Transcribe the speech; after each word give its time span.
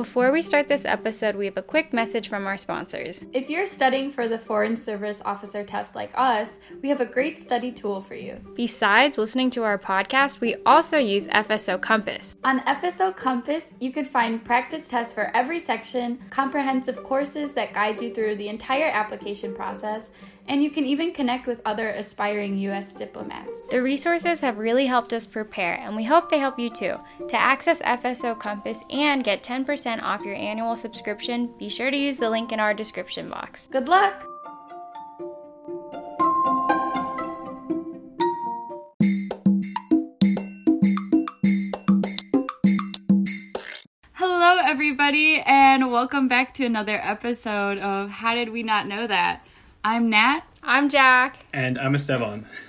Before 0.00 0.32
we 0.32 0.40
start 0.40 0.66
this 0.66 0.86
episode, 0.86 1.36
we 1.36 1.44
have 1.44 1.58
a 1.58 1.62
quick 1.62 1.92
message 1.92 2.30
from 2.30 2.46
our 2.46 2.56
sponsors. 2.56 3.22
If 3.34 3.50
you're 3.50 3.66
studying 3.66 4.10
for 4.10 4.28
the 4.28 4.38
Foreign 4.38 4.74
Service 4.74 5.20
Officer 5.26 5.62
test 5.62 5.94
like 5.94 6.10
us, 6.14 6.56
we 6.80 6.88
have 6.88 7.02
a 7.02 7.04
great 7.04 7.38
study 7.38 7.70
tool 7.70 8.00
for 8.00 8.14
you. 8.14 8.40
Besides 8.54 9.18
listening 9.18 9.50
to 9.50 9.62
our 9.62 9.76
podcast, 9.76 10.40
we 10.40 10.56
also 10.64 10.96
use 10.96 11.26
FSO 11.26 11.78
Compass. 11.82 12.34
On 12.44 12.60
FSO 12.60 13.14
Compass, 13.14 13.74
you 13.78 13.92
can 13.92 14.06
find 14.06 14.42
practice 14.42 14.88
tests 14.88 15.12
for 15.12 15.30
every 15.36 15.60
section, 15.60 16.18
comprehensive 16.30 17.02
courses 17.02 17.52
that 17.52 17.74
guide 17.74 18.00
you 18.00 18.14
through 18.14 18.36
the 18.36 18.48
entire 18.48 18.88
application 18.88 19.54
process, 19.54 20.12
and 20.50 20.64
you 20.64 20.68
can 20.68 20.84
even 20.84 21.12
connect 21.12 21.46
with 21.46 21.62
other 21.64 21.90
aspiring 21.90 22.58
U.S. 22.58 22.90
diplomats. 22.90 23.62
The 23.70 23.80
resources 23.80 24.40
have 24.40 24.58
really 24.58 24.84
helped 24.84 25.12
us 25.12 25.24
prepare, 25.24 25.78
and 25.80 25.94
we 25.94 26.02
hope 26.02 26.28
they 26.28 26.40
help 26.40 26.58
you 26.58 26.68
too. 26.70 26.96
To 27.28 27.36
access 27.36 27.80
FSO 27.82 28.36
Compass 28.36 28.82
and 28.90 29.22
get 29.22 29.44
10% 29.44 30.02
off 30.02 30.22
your 30.22 30.34
annual 30.34 30.76
subscription, 30.76 31.54
be 31.56 31.68
sure 31.68 31.92
to 31.92 31.96
use 31.96 32.16
the 32.16 32.28
link 32.28 32.50
in 32.50 32.58
our 32.58 32.74
description 32.74 33.30
box. 33.30 33.68
Good 33.70 33.88
luck! 33.88 34.26
Hello, 44.14 44.58
everybody, 44.64 45.42
and 45.46 45.92
welcome 45.92 46.26
back 46.26 46.52
to 46.54 46.64
another 46.64 46.98
episode 47.00 47.78
of 47.78 48.10
How 48.10 48.34
Did 48.34 48.48
We 48.48 48.64
Not 48.64 48.88
Know 48.88 49.06
That? 49.06 49.46
I'm 49.82 50.10
Nat. 50.10 50.42
I'm 50.62 50.90
Jack. 50.90 51.38
And 51.54 51.78
I'm 51.78 51.94
Esteban. 51.94 52.46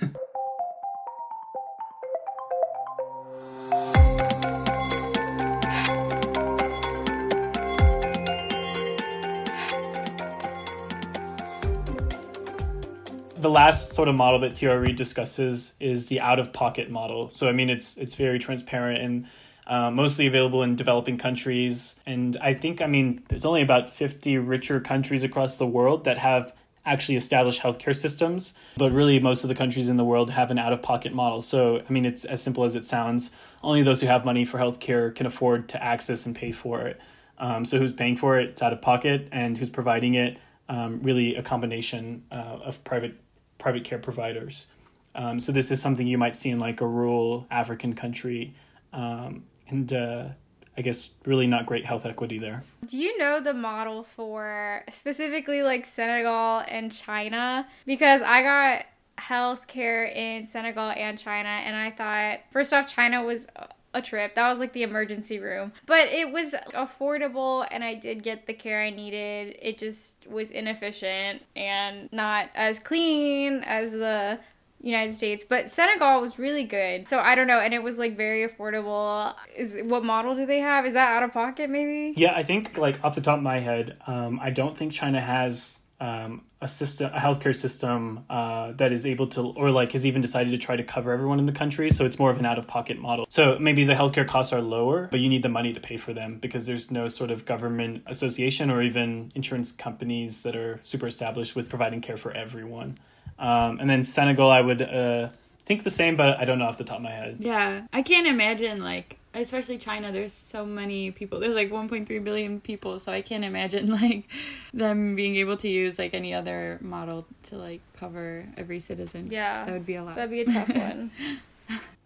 the 13.36 13.50
last 13.50 13.92
sort 13.92 14.08
of 14.08 14.14
model 14.14 14.38
that 14.40 14.56
TRE 14.56 14.92
discusses 14.92 15.74
is 15.80 16.06
the 16.06 16.18
out 16.18 16.38
of 16.38 16.54
pocket 16.54 16.90
model. 16.90 17.28
So 17.28 17.46
I 17.46 17.52
mean, 17.52 17.68
it's 17.68 17.98
it's 17.98 18.14
very 18.14 18.38
transparent 18.38 19.02
and 19.02 19.26
uh, 19.66 19.90
mostly 19.90 20.26
available 20.26 20.62
in 20.62 20.76
developing 20.76 21.18
countries. 21.18 22.00
And 22.06 22.38
I 22.38 22.54
think 22.54 22.80
I 22.80 22.86
mean, 22.86 23.22
there's 23.28 23.44
only 23.44 23.60
about 23.60 23.90
fifty 23.90 24.38
richer 24.38 24.80
countries 24.80 25.22
across 25.22 25.58
the 25.58 25.66
world 25.66 26.04
that 26.04 26.16
have 26.16 26.54
actually 26.84 27.16
established 27.16 27.60
healthcare 27.60 27.94
systems, 27.94 28.54
but 28.76 28.92
really 28.92 29.20
most 29.20 29.44
of 29.44 29.48
the 29.48 29.54
countries 29.54 29.88
in 29.88 29.96
the 29.96 30.04
world 30.04 30.30
have 30.30 30.50
an 30.50 30.58
out 30.58 30.72
of 30.72 30.82
pocket 30.82 31.14
model. 31.14 31.42
So, 31.42 31.82
I 31.88 31.92
mean, 31.92 32.04
it's 32.04 32.24
as 32.24 32.42
simple 32.42 32.64
as 32.64 32.74
it 32.74 32.86
sounds. 32.86 33.30
Only 33.62 33.82
those 33.82 34.00
who 34.00 34.08
have 34.08 34.24
money 34.24 34.44
for 34.44 34.58
healthcare 34.58 35.14
can 35.14 35.26
afford 35.26 35.68
to 35.70 35.82
access 35.82 36.26
and 36.26 36.34
pay 36.34 36.52
for 36.52 36.80
it. 36.82 37.00
Um, 37.38 37.64
so, 37.64 37.78
who's 37.78 37.92
paying 37.92 38.16
for 38.16 38.38
it? 38.38 38.50
It's 38.50 38.62
out 38.62 38.72
of 38.72 38.80
pocket, 38.80 39.28
and 39.32 39.56
who's 39.56 39.70
providing 39.70 40.14
it? 40.14 40.38
Um, 40.68 41.00
really, 41.02 41.36
a 41.36 41.42
combination 41.42 42.24
uh, 42.32 42.58
of 42.64 42.82
private 42.84 43.14
private 43.58 43.84
care 43.84 43.98
providers. 43.98 44.66
Um, 45.14 45.38
so, 45.40 45.52
this 45.52 45.70
is 45.70 45.80
something 45.80 46.06
you 46.06 46.18
might 46.18 46.36
see 46.36 46.50
in 46.50 46.58
like 46.58 46.80
a 46.80 46.86
rural 46.86 47.46
African 47.50 47.94
country, 47.94 48.54
um, 48.92 49.44
and 49.68 49.92
uh, 49.92 50.28
I 50.76 50.82
guess 50.82 51.10
really 51.26 51.46
not 51.46 51.66
great 51.66 51.84
health 51.84 52.06
equity 52.06 52.38
there. 52.38 52.64
Do 52.86 52.98
you 52.98 53.18
know 53.18 53.40
the 53.40 53.54
model 53.54 54.04
for 54.16 54.84
specifically 54.90 55.62
like 55.62 55.86
Senegal 55.86 56.62
and 56.66 56.92
China? 56.92 57.66
Because 57.86 58.22
I 58.22 58.42
got 58.42 58.86
healthcare 59.18 60.14
in 60.14 60.46
Senegal 60.46 60.90
and 60.90 61.18
China, 61.18 61.48
and 61.48 61.76
I 61.76 61.90
thought, 61.90 62.40
first 62.50 62.72
off, 62.72 62.88
China 62.88 63.22
was 63.22 63.46
a 63.94 64.02
trip. 64.02 64.34
That 64.34 64.50
was 64.50 64.58
like 64.58 64.72
the 64.72 64.82
emergency 64.82 65.38
room. 65.38 65.72
But 65.86 66.08
it 66.08 66.32
was 66.32 66.54
affordable 66.74 67.66
and 67.70 67.84
I 67.84 67.94
did 67.94 68.22
get 68.22 68.46
the 68.46 68.54
care 68.54 68.82
I 68.82 68.90
needed. 68.90 69.56
It 69.60 69.78
just 69.78 70.14
was 70.26 70.50
inefficient 70.50 71.42
and 71.54 72.10
not 72.12 72.48
as 72.54 72.78
clean 72.78 73.62
as 73.64 73.90
the 73.90 74.38
United 74.82 75.14
States, 75.14 75.44
but 75.48 75.70
Senegal 75.70 76.20
was 76.20 76.38
really 76.38 76.64
good. 76.64 77.06
So 77.06 77.18
I 77.18 77.34
don't 77.34 77.46
know, 77.46 77.60
and 77.60 77.72
it 77.72 77.82
was 77.82 77.98
like 77.98 78.16
very 78.16 78.46
affordable. 78.46 79.34
Is 79.56 79.74
what 79.84 80.04
model 80.04 80.34
do 80.34 80.44
they 80.44 80.58
have? 80.58 80.84
Is 80.84 80.94
that 80.94 81.08
out 81.12 81.22
of 81.22 81.32
pocket 81.32 81.70
maybe? 81.70 82.12
Yeah, 82.16 82.34
I 82.34 82.42
think 82.42 82.76
like 82.76 83.02
off 83.04 83.14
the 83.14 83.20
top 83.20 83.38
of 83.38 83.42
my 83.42 83.60
head, 83.60 83.96
um, 84.06 84.40
I 84.42 84.50
don't 84.50 84.76
think 84.76 84.92
China 84.92 85.20
has 85.20 85.78
um, 86.00 86.42
a 86.60 86.66
system, 86.66 87.12
a 87.14 87.18
healthcare 87.18 87.54
system 87.54 88.24
uh, 88.28 88.72
that 88.72 88.90
is 88.90 89.06
able 89.06 89.28
to, 89.28 89.40
or 89.52 89.70
like 89.70 89.92
has 89.92 90.04
even 90.04 90.20
decided 90.20 90.50
to 90.50 90.58
try 90.58 90.74
to 90.74 90.82
cover 90.82 91.12
everyone 91.12 91.38
in 91.38 91.46
the 91.46 91.52
country. 91.52 91.90
So 91.90 92.04
it's 92.04 92.18
more 92.18 92.30
of 92.30 92.40
an 92.40 92.44
out 92.44 92.58
of 92.58 92.66
pocket 92.66 92.98
model. 92.98 93.24
So 93.28 93.56
maybe 93.60 93.84
the 93.84 93.94
healthcare 93.94 94.26
costs 94.26 94.52
are 94.52 94.60
lower, 94.60 95.06
but 95.12 95.20
you 95.20 95.28
need 95.28 95.44
the 95.44 95.48
money 95.48 95.72
to 95.72 95.80
pay 95.80 95.96
for 95.96 96.12
them 96.12 96.38
because 96.38 96.66
there's 96.66 96.90
no 96.90 97.06
sort 97.06 97.30
of 97.30 97.44
government 97.44 98.02
association 98.06 98.68
or 98.68 98.82
even 98.82 99.30
insurance 99.36 99.70
companies 99.70 100.42
that 100.42 100.56
are 100.56 100.80
super 100.82 101.06
established 101.06 101.54
with 101.54 101.68
providing 101.68 102.00
care 102.00 102.16
for 102.16 102.32
everyone. 102.32 102.96
Um, 103.42 103.80
and 103.80 103.90
then 103.90 104.04
Senegal, 104.04 104.50
I 104.50 104.60
would 104.60 104.80
uh, 104.80 105.30
think 105.66 105.82
the 105.82 105.90
same, 105.90 106.14
but 106.16 106.38
I 106.38 106.44
don't 106.44 106.60
know 106.60 106.66
off 106.66 106.78
the 106.78 106.84
top 106.84 106.98
of 106.98 107.02
my 107.02 107.10
head. 107.10 107.38
Yeah, 107.40 107.82
I 107.92 108.02
can't 108.02 108.26
imagine 108.28 108.80
like 108.82 109.18
especially 109.34 109.78
China. 109.78 110.12
There's 110.12 110.32
so 110.32 110.64
many 110.64 111.10
people. 111.10 111.40
There's 111.40 111.56
like 111.56 111.70
1.3 111.70 112.06
billion 112.22 112.60
people, 112.60 113.00
so 113.00 113.12
I 113.12 113.20
can't 113.20 113.44
imagine 113.44 113.90
like 114.02 114.28
them 114.72 115.16
being 115.16 115.36
able 115.36 115.56
to 115.58 115.68
use 115.68 115.98
like 115.98 116.14
any 116.14 116.32
other 116.32 116.78
model 116.80 117.26
to 117.48 117.56
like 117.56 117.80
cover 117.98 118.46
every 118.56 118.78
citizen. 118.78 119.28
Yeah, 119.30 119.64
that 119.64 119.72
would 119.72 119.86
be 119.86 119.96
a 119.96 120.04
lot. 120.04 120.14
That'd 120.14 120.30
be 120.30 120.42
a 120.42 120.44
tough 120.46 120.68
one. 120.74 121.10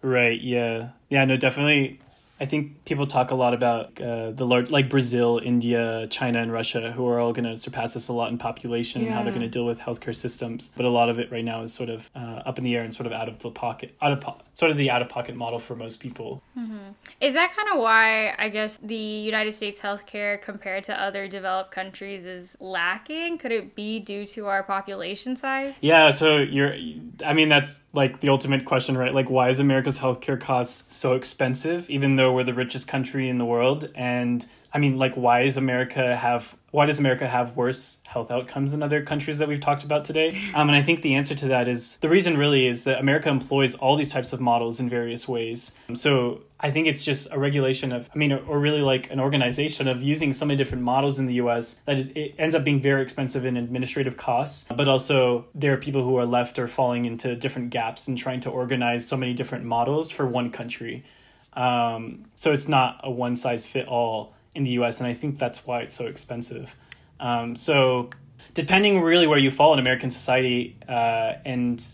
right. 0.03 0.41
Yeah. 0.41 0.91
Yeah. 1.11 1.27
No. 1.27 1.37
Definitely 1.37 2.01
I 2.39 2.45
think 2.45 2.85
people 2.85 3.07
talk 3.07 3.31
a 3.31 3.35
lot 3.35 3.55
about 3.55 4.01
uh, 4.01 4.31
the 4.31 4.45
large, 4.45 4.71
like 4.71 4.91
Brazil, 4.91 5.41
India, 5.43 6.07
China, 6.09 6.41
and 6.41 6.53
Russia, 6.53 6.93
who 6.93 7.07
are 7.09 7.19
all 7.19 7.33
going 7.33 7.45
to 7.45 7.57
surpass 7.57 7.97
us 7.97 8.09
a 8.09 8.13
lot 8.13 8.31
in 8.31 8.37
population 8.39 9.01
yeah. 9.01 9.09
and 9.09 9.17
how 9.17 9.23
they're 9.23 9.33
going 9.33 9.43
to 9.43 9.49
deal 9.49 9.65
with 9.65 9.81
healthcare 9.81 10.15
systems. 10.15 10.71
But 10.77 10.85
a 10.85 10.91
lot 10.91 11.09
of 11.09 11.19
it 11.19 11.33
right 11.33 11.45
now 11.45 11.63
is 11.63 11.73
sort 11.73 11.89
of 11.89 12.11
uh, 12.15 12.43
up 12.45 12.59
in 12.59 12.65
the 12.65 12.77
air 12.77 12.83
and 12.83 12.95
sort 12.95 13.07
of 13.07 13.13
out 13.13 13.29
of 13.29 13.39
the 13.39 13.51
pocket, 13.51 13.95
out 14.03 14.13
of 14.13 14.21
po- 14.21 14.41
sort 14.53 14.71
of 14.71 14.77
the 14.77 14.91
out 14.91 15.01
of 15.01 15.09
pocket 15.09 15.35
model 15.35 15.59
for 15.59 15.75
most 15.77 16.01
people. 16.01 16.43
Mm-hmm. 16.59 16.93
Is 17.21 17.35
that 17.35 17.55
kind 17.57 17.69
of 17.73 17.79
why 17.79 18.35
I 18.39 18.51
guess 18.51 18.79
the 18.83 18.95
United 18.95 19.55
States 19.55 19.81
healthcare 19.81 20.41
compared 20.41 20.85
to 20.85 21.01
other 21.01 21.29
developed 21.29 21.71
countries 21.71 22.25
is 22.27 22.57
lacking? 22.61 23.39
Could 23.39 23.53
it 23.53 23.75
be 23.75 24.01
due 24.01 24.27
to 24.29 24.47
our 24.47 24.63
population 24.63 25.37
size? 25.37 25.75
Yeah. 25.81 26.11
So 26.11 26.37
you're, 26.37 26.75
I 27.25 27.33
mean, 27.33 27.49
that's 27.49 27.81
like 27.93 28.21
the 28.21 28.29
ultimate 28.29 28.65
question, 28.67 28.99
right? 28.99 29.15
Like, 29.15 29.31
why 29.31 29.49
is 29.49 29.59
America's 29.59 29.99
healthcare 29.99 30.41
costs 30.41 30.85
so 30.95 31.15
expensive, 31.15 31.89
even 31.89 32.17
though 32.17 32.26
we're 32.33 32.45
the 32.45 32.55
richest 32.55 32.89
country 32.89 33.29
in 33.29 33.39
the 33.39 33.45
world 33.45 33.91
and 33.95 34.47
I 34.77 34.79
mean, 34.79 34.99
like, 34.99 35.15
why 35.15 35.41
is 35.41 35.57
America 35.57 36.15
have 36.15 36.55
why 36.71 36.85
does 36.85 36.99
America 36.99 37.27
have 37.27 37.57
worse 37.57 37.97
health 38.07 38.31
outcomes 38.31 38.73
than 38.73 38.83
other 38.83 39.03
countries 39.03 39.39
that 39.39 39.49
we've 39.49 39.61
talked 39.61 39.85
about 39.85 40.05
today? 40.05 40.39
Um, 40.55 40.69
and 40.69 40.77
I 40.77 40.83
think 40.83 41.03
the 41.03 41.15
answer 41.15 41.35
to 41.35 41.49
that 41.49 41.69
is 41.69 41.97
the 41.99 42.09
reason 42.09 42.39
really 42.39 42.67
is 42.67 42.85
that 42.85 42.99
America 42.99 43.29
employs 43.29 43.75
all 43.75 43.97
these 43.97 44.11
types 44.11 44.33
of 44.33 44.41
models 44.41 44.81
in 44.81 44.89
various 44.89 45.29
ways. 45.29 45.73
So 45.93 46.43
I 46.61 46.71
think 46.71 46.87
it's 46.87 47.05
just 47.05 47.29
a 47.31 47.39
regulation 47.39 47.93
of, 47.93 48.09
I 48.15 48.19
mean, 48.19 48.33
or 48.33 48.59
really 48.59 48.81
like 48.81 49.11
an 49.11 49.21
organization 49.21 49.87
of 49.87 50.03
using 50.03 50.33
so 50.33 50.47
many 50.47 50.57
different 50.57 50.83
models 50.83 51.19
in 51.19 51.27
the 51.27 51.35
US 51.35 51.79
that 51.85 51.99
it 51.99 52.35
ends 52.39 52.55
up 52.55 52.65
being 52.65 52.81
very 52.81 53.03
expensive 53.03 53.45
in 53.45 53.57
administrative 53.57 54.17
costs. 54.17 54.67
But 54.75 54.89
also, 54.89 55.47
there 55.55 55.73
are 55.75 55.77
people 55.77 56.05
who 56.05 56.17
are 56.17 56.27
left 56.27 56.59
or 56.59 56.69
falling 56.69 57.05
into 57.05 57.35
different 57.37 57.71
gaps 57.71 58.09
and 58.09 58.17
trying 58.17 58.41
to 58.41 58.51
organize 58.51 59.07
so 59.07 59.17
many 59.17 59.35
different 59.35 59.65
models 59.65 60.11
for 60.11 60.27
one 60.27 60.51
country. 60.51 61.05
Um, 61.57 62.27
so 62.35 62.53
it's 62.53 62.69
not 62.69 63.01
a 63.03 63.11
one 63.11 63.35
size 63.35 63.67
fit 63.67 63.89
all 63.89 64.35
in 64.55 64.63
the 64.63 64.71
US, 64.71 65.01
and 65.01 65.09
I 65.09 65.15
think 65.15 65.39
that's 65.39 65.67
why 65.67 65.81
it's 65.81 65.95
so 65.95 66.07
expensive. 66.07 66.77
Um, 67.19 67.57
so 67.57 68.11
depending 68.55 69.01
really 69.01 69.27
where 69.27 69.39
you 69.39 69.51
fall 69.51 69.73
in 69.73 69.79
American 69.79 70.11
society 70.11 70.77
uh, 70.89 71.35
and 71.45 71.85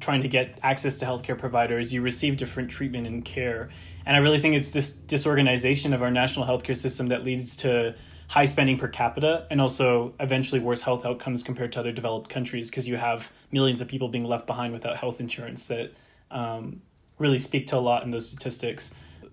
trying 0.00 0.22
to 0.22 0.28
get 0.28 0.58
access 0.62 0.98
to 0.98 1.04
healthcare 1.04 1.38
providers, 1.38 1.92
you 1.92 2.02
receive 2.02 2.36
different 2.36 2.70
treatment 2.70 3.06
and 3.06 3.24
care. 3.24 3.70
And 4.06 4.16
I 4.16 4.20
really 4.20 4.40
think 4.40 4.54
it's 4.54 4.70
this 4.70 4.90
disorganization 4.90 5.92
of 5.92 6.02
our 6.02 6.10
national 6.10 6.46
healthcare 6.46 6.76
system 6.76 7.08
that 7.08 7.24
leads 7.24 7.56
to 7.56 7.94
high 8.28 8.46
spending 8.46 8.78
per 8.78 8.88
capita 8.88 9.46
and 9.50 9.60
also 9.60 10.14
eventually 10.18 10.60
worse 10.60 10.80
health 10.80 11.04
outcomes 11.04 11.42
compared 11.42 11.70
to 11.72 11.80
other 11.80 11.92
developed 11.92 12.30
countries 12.30 12.70
because 12.70 12.88
you 12.88 12.96
have 12.96 13.30
millions 13.50 13.80
of 13.80 13.88
people 13.88 14.08
being 14.08 14.24
left 14.24 14.46
behind 14.46 14.72
without 14.72 14.96
health 14.96 15.20
insurance 15.20 15.66
that 15.66 15.92
um, 16.30 16.80
really 17.22 17.38
speak 17.38 17.66
to 17.68 17.76
a 17.76 17.78
lot 17.78 18.02
in 18.02 18.10
those 18.10 18.28
statistics. 18.28 18.90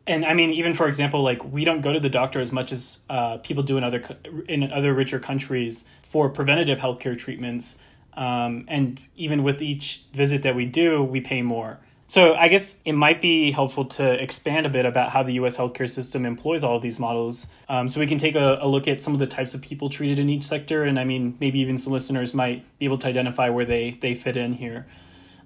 And 0.07 0.25
I 0.25 0.33
mean, 0.33 0.51
even 0.53 0.73
for 0.73 0.87
example, 0.87 1.21
like 1.21 1.43
we 1.43 1.65
don't 1.65 1.81
go 1.81 1.91
to 1.91 1.99
the 1.99 2.09
doctor 2.09 2.39
as 2.39 2.51
much 2.51 2.71
as 2.71 2.99
uh, 3.09 3.37
people 3.37 3.63
do 3.63 3.77
in 3.77 3.83
other 3.83 4.01
in 4.47 4.71
other 4.71 4.93
richer 4.93 5.19
countries 5.19 5.85
for 6.01 6.29
preventative 6.29 6.77
healthcare 6.79 7.17
treatments. 7.17 7.77
Um, 8.13 8.65
and 8.67 9.01
even 9.15 9.43
with 9.43 9.61
each 9.61 10.03
visit 10.13 10.41
that 10.43 10.55
we 10.55 10.65
do, 10.65 11.03
we 11.03 11.21
pay 11.21 11.41
more. 11.41 11.79
So 12.07 12.33
I 12.33 12.47
guess 12.47 12.77
it 12.85 12.93
might 12.93 13.21
be 13.21 13.51
helpful 13.51 13.85
to 13.85 14.19
expand 14.19 14.65
a 14.65 14.69
bit 14.69 14.83
about 14.83 15.11
how 15.11 15.21
the 15.21 15.33
U.S. 15.33 15.57
healthcare 15.57 15.87
system 15.87 16.25
employs 16.25 16.63
all 16.63 16.77
of 16.77 16.81
these 16.81 16.99
models, 16.99 17.45
um, 17.69 17.87
so 17.87 17.99
we 17.99 18.07
can 18.07 18.17
take 18.17 18.33
a, 18.33 18.57
a, 18.61 18.67
look 18.67 18.87
at 18.87 19.03
some 19.03 19.13
of 19.13 19.19
the 19.19 19.27
types 19.27 19.53
of 19.53 19.61
people 19.61 19.89
treated 19.89 20.17
in 20.17 20.27
each 20.27 20.43
sector, 20.43 20.83
and 20.85 20.99
I 20.99 21.03
mean 21.03 21.37
maybe 21.39 21.59
even 21.59 21.77
some 21.77 21.93
listeners 21.93 22.33
might 22.33 22.65
be 22.79 22.85
able 22.85 22.97
to 22.97 23.07
identify 23.07 23.49
where 23.49 23.63
they 23.63 23.99
they 24.01 24.15
fit 24.15 24.37
in 24.37 24.53
here. 24.53 24.87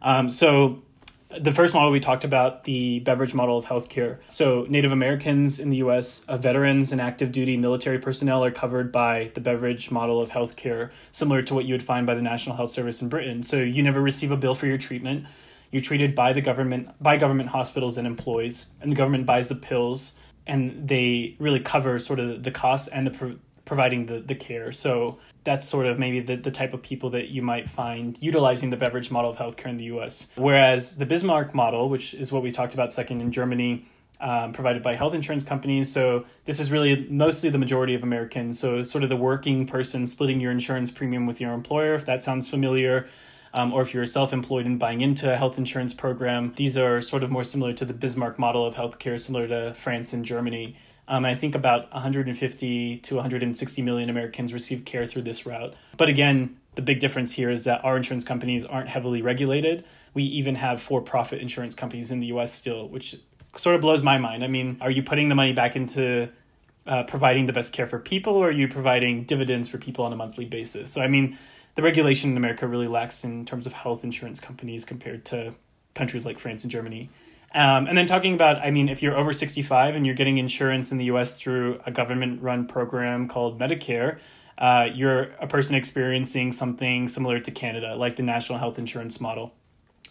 Um, 0.01 0.29
so 0.29 0.81
the 1.39 1.51
first 1.51 1.73
model 1.73 1.91
we 1.91 1.99
talked 1.99 2.23
about 2.23 2.63
the 2.63 2.99
Beveridge 2.99 3.33
model 3.33 3.57
of 3.57 3.65
healthcare. 3.65 4.17
So 4.27 4.65
Native 4.69 4.91
Americans 4.91 5.59
in 5.59 5.69
the 5.69 5.77
U.S., 5.77 6.23
uh, 6.27 6.37
veterans 6.37 6.91
and 6.91 7.01
active 7.01 7.31
duty 7.31 7.57
military 7.57 7.99
personnel 7.99 8.43
are 8.43 8.51
covered 8.51 8.91
by 8.91 9.31
the 9.33 9.41
Beveridge 9.41 9.91
model 9.91 10.21
of 10.21 10.29
healthcare, 10.29 10.91
similar 11.11 11.41
to 11.43 11.53
what 11.53 11.65
you 11.65 11.73
would 11.73 11.83
find 11.83 12.05
by 12.05 12.13
the 12.13 12.21
National 12.21 12.55
Health 12.55 12.69
Service 12.69 13.01
in 13.01 13.09
Britain. 13.09 13.43
So 13.43 13.57
you 13.57 13.83
never 13.83 14.01
receive 14.01 14.31
a 14.31 14.37
bill 14.37 14.55
for 14.55 14.67
your 14.67 14.77
treatment. 14.77 15.25
You're 15.71 15.81
treated 15.81 16.13
by 16.13 16.33
the 16.33 16.41
government 16.41 16.89
by 17.01 17.17
government 17.17 17.49
hospitals 17.49 17.97
and 17.97 18.05
employees, 18.05 18.67
and 18.81 18.91
the 18.91 18.95
government 18.95 19.25
buys 19.25 19.49
the 19.49 19.55
pills, 19.55 20.15
and 20.45 20.87
they 20.87 21.35
really 21.39 21.59
cover 21.59 21.97
sort 21.99 22.19
of 22.19 22.43
the 22.43 22.51
costs 22.51 22.87
and 22.87 23.07
the 23.07 23.11
providing 23.65 24.05
the, 24.07 24.19
the 24.19 24.35
care. 24.35 24.71
So 24.71 25.17
that's 25.43 25.67
sort 25.67 25.85
of 25.85 25.99
maybe 25.99 26.19
the, 26.19 26.35
the 26.35 26.51
type 26.51 26.73
of 26.73 26.81
people 26.81 27.09
that 27.11 27.29
you 27.29 27.41
might 27.41 27.69
find 27.69 28.21
utilizing 28.21 28.69
the 28.69 28.77
Beveridge 28.77 29.11
model 29.11 29.31
of 29.31 29.37
healthcare 29.37 29.67
in 29.67 29.77
the 29.77 29.85
US. 29.85 30.29
Whereas 30.35 30.95
the 30.95 31.05
Bismarck 31.05 31.53
model, 31.53 31.89
which 31.89 32.13
is 32.13 32.31
what 32.31 32.43
we 32.43 32.51
talked 32.51 32.73
about 32.73 32.93
second 32.93 33.21
in 33.21 33.31
Germany, 33.31 33.85
um, 34.19 34.53
provided 34.53 34.81
by 34.81 34.95
health 34.95 35.13
insurance 35.13 35.43
companies. 35.43 35.91
So 35.91 36.25
this 36.45 36.59
is 36.59 36.71
really 36.71 37.07
mostly 37.09 37.49
the 37.49 37.57
majority 37.57 37.93
of 37.93 38.03
Americans. 38.03 38.59
So 38.59 38.83
sort 38.83 39.03
of 39.03 39.09
the 39.09 39.17
working 39.17 39.67
person 39.67 40.05
splitting 40.05 40.39
your 40.39 40.51
insurance 40.51 40.91
premium 40.91 41.25
with 41.25 41.41
your 41.41 41.53
employer, 41.53 41.93
if 41.93 42.05
that 42.05 42.23
sounds 42.23 42.49
familiar. 42.49 43.07
Um, 43.55 43.71
or 43.71 43.83
if 43.83 43.93
you're 43.93 44.05
self-employed 44.07 44.65
and 44.65 44.79
buying 44.79 45.01
into 45.01 45.31
a 45.31 45.35
health 45.35 45.59
insurance 45.59 45.93
program, 45.93 46.53
these 46.55 46.75
are 46.75 47.01
sort 47.01 47.21
of 47.21 47.29
more 47.29 47.43
similar 47.43 47.71
to 47.73 47.85
the 47.85 47.93
Bismarck 47.93 48.39
model 48.39 48.65
of 48.65 48.73
healthcare, 48.73 49.19
similar 49.19 49.47
to 49.47 49.75
France 49.75 50.11
and 50.11 50.25
Germany. 50.25 50.75
Um, 51.07 51.25
I 51.25 51.35
think 51.35 51.53
about 51.53 51.91
150 51.93 52.97
to 52.97 53.15
160 53.15 53.81
million 53.81 54.09
Americans 54.09 54.53
receive 54.53 54.85
care 54.85 55.05
through 55.05 55.23
this 55.23 55.45
route. 55.45 55.73
But 55.97 56.09
again, 56.09 56.57
the 56.75 56.81
big 56.81 56.99
difference 56.99 57.33
here 57.33 57.49
is 57.49 57.65
that 57.65 57.83
our 57.83 57.97
insurance 57.97 58.23
companies 58.23 58.65
aren't 58.65 58.89
heavily 58.89 59.21
regulated. 59.21 59.83
We 60.13 60.23
even 60.23 60.55
have 60.55 60.81
for 60.81 61.01
profit 61.01 61.41
insurance 61.41 61.75
companies 61.75 62.09
in 62.11 62.19
the 62.19 62.27
US 62.27 62.53
still, 62.53 62.87
which 62.87 63.15
sort 63.55 63.75
of 63.75 63.81
blows 63.81 64.01
my 64.01 64.17
mind. 64.17 64.43
I 64.43 64.47
mean, 64.47 64.77
are 64.81 64.91
you 64.91 65.03
putting 65.03 65.29
the 65.29 65.35
money 65.35 65.53
back 65.53 65.75
into 65.75 66.29
uh, 66.87 67.03
providing 67.03 67.45
the 67.45 67.53
best 67.53 67.73
care 67.73 67.85
for 67.85 67.99
people, 67.99 68.35
or 68.35 68.47
are 68.47 68.51
you 68.51 68.67
providing 68.67 69.23
dividends 69.23 69.69
for 69.69 69.77
people 69.77 70.05
on 70.05 70.13
a 70.13 70.15
monthly 70.15 70.45
basis? 70.45 70.91
So, 70.91 71.01
I 71.01 71.07
mean, 71.07 71.37
the 71.75 71.81
regulation 71.81 72.31
in 72.31 72.37
America 72.37 72.67
really 72.67 72.87
lacks 72.87 73.23
in 73.23 73.45
terms 73.45 73.65
of 73.65 73.73
health 73.73 74.03
insurance 74.03 74.39
companies 74.39 74.85
compared 74.85 75.25
to 75.25 75.53
countries 75.93 76.25
like 76.25 76.39
France 76.39 76.63
and 76.63 76.71
Germany. 76.71 77.09
Um, 77.55 77.87
and 77.87 77.97
then 77.97 78.07
talking 78.07 78.33
about, 78.33 78.57
I 78.57 78.71
mean, 78.71 78.89
if 78.89 79.03
you're 79.03 79.15
over 79.15 79.31
65 79.31 79.95
and 79.95 80.05
you're 80.05 80.15
getting 80.15 80.37
insurance 80.37 80.91
in 80.91 80.97
the 80.97 81.05
US 81.05 81.39
through 81.39 81.79
a 81.85 81.91
government 81.91 82.41
run 82.41 82.65
program 82.65 83.27
called 83.27 83.59
Medicare, 83.59 84.19
uh, 84.57 84.87
you're 84.93 85.23
a 85.39 85.47
person 85.47 85.75
experiencing 85.75 86.51
something 86.51 87.07
similar 87.07 87.39
to 87.39 87.51
Canada, 87.51 87.95
like 87.95 88.15
the 88.15 88.23
national 88.23 88.59
health 88.59 88.79
insurance 88.79 89.19
model. 89.19 89.53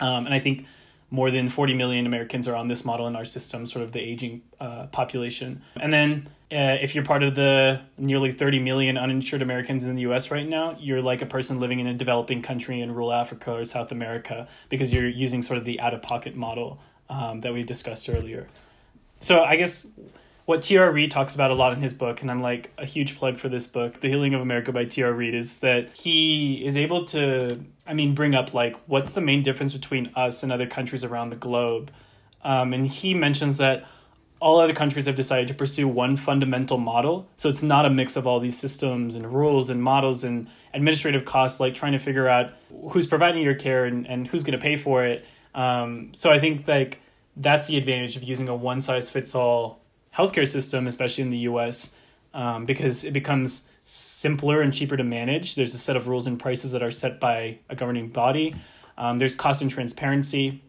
Um, 0.00 0.26
and 0.26 0.34
I 0.34 0.38
think 0.38 0.66
more 1.10 1.30
than 1.30 1.48
40 1.48 1.74
million 1.74 2.06
Americans 2.06 2.48
are 2.48 2.56
on 2.56 2.68
this 2.68 2.84
model 2.84 3.06
in 3.06 3.14
our 3.14 3.24
system, 3.24 3.66
sort 3.66 3.84
of 3.84 3.92
the 3.92 4.00
aging 4.00 4.42
uh, 4.60 4.86
population. 4.86 5.62
And 5.78 5.92
then 5.92 6.28
uh, 6.50 6.78
if 6.80 6.94
you're 6.94 7.04
part 7.04 7.22
of 7.22 7.34
the 7.34 7.82
nearly 7.98 8.32
30 8.32 8.60
million 8.60 8.96
uninsured 8.96 9.42
Americans 9.42 9.84
in 9.84 9.94
the 9.94 10.02
US 10.02 10.30
right 10.30 10.48
now, 10.48 10.76
you're 10.80 11.02
like 11.02 11.22
a 11.22 11.26
person 11.26 11.60
living 11.60 11.80
in 11.80 11.86
a 11.86 11.94
developing 11.94 12.40
country 12.42 12.80
in 12.80 12.92
rural 12.92 13.12
Africa 13.12 13.52
or 13.52 13.64
South 13.64 13.92
America 13.92 14.48
because 14.68 14.92
you're 14.92 15.08
using 15.08 15.42
sort 15.42 15.58
of 15.58 15.64
the 15.64 15.80
out 15.80 15.94
of 15.94 16.02
pocket 16.02 16.34
model 16.34 16.80
um, 17.12 17.40
that 17.40 17.52
we 17.52 17.62
discussed 17.62 18.08
earlier. 18.08 18.48
So 19.20 19.42
I 19.42 19.56
guess 19.56 19.86
what 20.46 20.62
T.R. 20.62 20.90
Reid 20.90 21.10
talks 21.10 21.34
about 21.34 21.50
a 21.50 21.54
lot 21.54 21.72
in 21.72 21.80
his 21.80 21.92
book, 21.92 22.22
and 22.22 22.30
I'm 22.30 22.42
like 22.42 22.72
a 22.78 22.86
huge 22.86 23.16
plug 23.16 23.38
for 23.38 23.48
this 23.48 23.66
book, 23.66 24.00
The 24.00 24.08
Healing 24.08 24.34
of 24.34 24.40
America 24.40 24.72
by 24.72 24.86
T.R. 24.86 25.12
Reid, 25.12 25.34
is 25.34 25.58
that 25.58 25.96
he 25.96 26.64
is 26.64 26.76
able 26.76 27.04
to, 27.06 27.60
I 27.86 27.94
mean, 27.94 28.14
bring 28.14 28.34
up 28.34 28.52
like 28.54 28.76
what's 28.86 29.12
the 29.12 29.20
main 29.20 29.42
difference 29.42 29.72
between 29.72 30.10
us 30.16 30.42
and 30.42 30.50
other 30.50 30.66
countries 30.66 31.04
around 31.04 31.30
the 31.30 31.36
globe. 31.36 31.92
Um, 32.42 32.72
and 32.72 32.86
he 32.86 33.14
mentions 33.14 33.58
that 33.58 33.86
all 34.40 34.58
other 34.58 34.72
countries 34.72 35.06
have 35.06 35.14
decided 35.14 35.46
to 35.46 35.54
pursue 35.54 35.86
one 35.86 36.16
fundamental 36.16 36.76
model. 36.76 37.28
So 37.36 37.48
it's 37.48 37.62
not 37.62 37.86
a 37.86 37.90
mix 37.90 38.16
of 38.16 38.26
all 38.26 38.40
these 38.40 38.58
systems 38.58 39.14
and 39.14 39.32
rules 39.32 39.70
and 39.70 39.80
models 39.80 40.24
and 40.24 40.48
administrative 40.74 41.24
costs, 41.24 41.60
like 41.60 41.76
trying 41.76 41.92
to 41.92 42.00
figure 42.00 42.26
out 42.26 42.50
who's 42.90 43.06
providing 43.06 43.42
your 43.42 43.54
care 43.54 43.84
and, 43.84 44.08
and 44.08 44.26
who's 44.26 44.42
going 44.42 44.58
to 44.58 44.62
pay 44.62 44.74
for 44.74 45.04
it. 45.04 45.24
Um, 45.54 46.12
so 46.12 46.32
I 46.32 46.40
think 46.40 46.66
like 46.66 47.01
that's 47.36 47.66
the 47.66 47.76
advantage 47.76 48.16
of 48.16 48.22
using 48.22 48.48
a 48.48 48.54
one 48.54 48.80
size 48.80 49.10
fits 49.10 49.34
all 49.34 49.80
healthcare 50.14 50.46
system, 50.46 50.86
especially 50.86 51.22
in 51.22 51.30
the 51.30 51.38
US, 51.38 51.92
um, 52.34 52.64
because 52.64 53.04
it 53.04 53.12
becomes 53.12 53.66
simpler 53.84 54.60
and 54.60 54.72
cheaper 54.72 54.96
to 54.96 55.04
manage. 55.04 55.54
There's 55.54 55.74
a 55.74 55.78
set 55.78 55.96
of 55.96 56.06
rules 56.06 56.26
and 56.26 56.38
prices 56.38 56.72
that 56.72 56.82
are 56.82 56.90
set 56.90 57.18
by 57.18 57.58
a 57.68 57.74
governing 57.74 58.08
body. 58.08 58.54
Um, 58.96 59.18
there's 59.18 59.34
cost 59.34 59.62
and 59.62 59.70
transparency. 59.70 60.62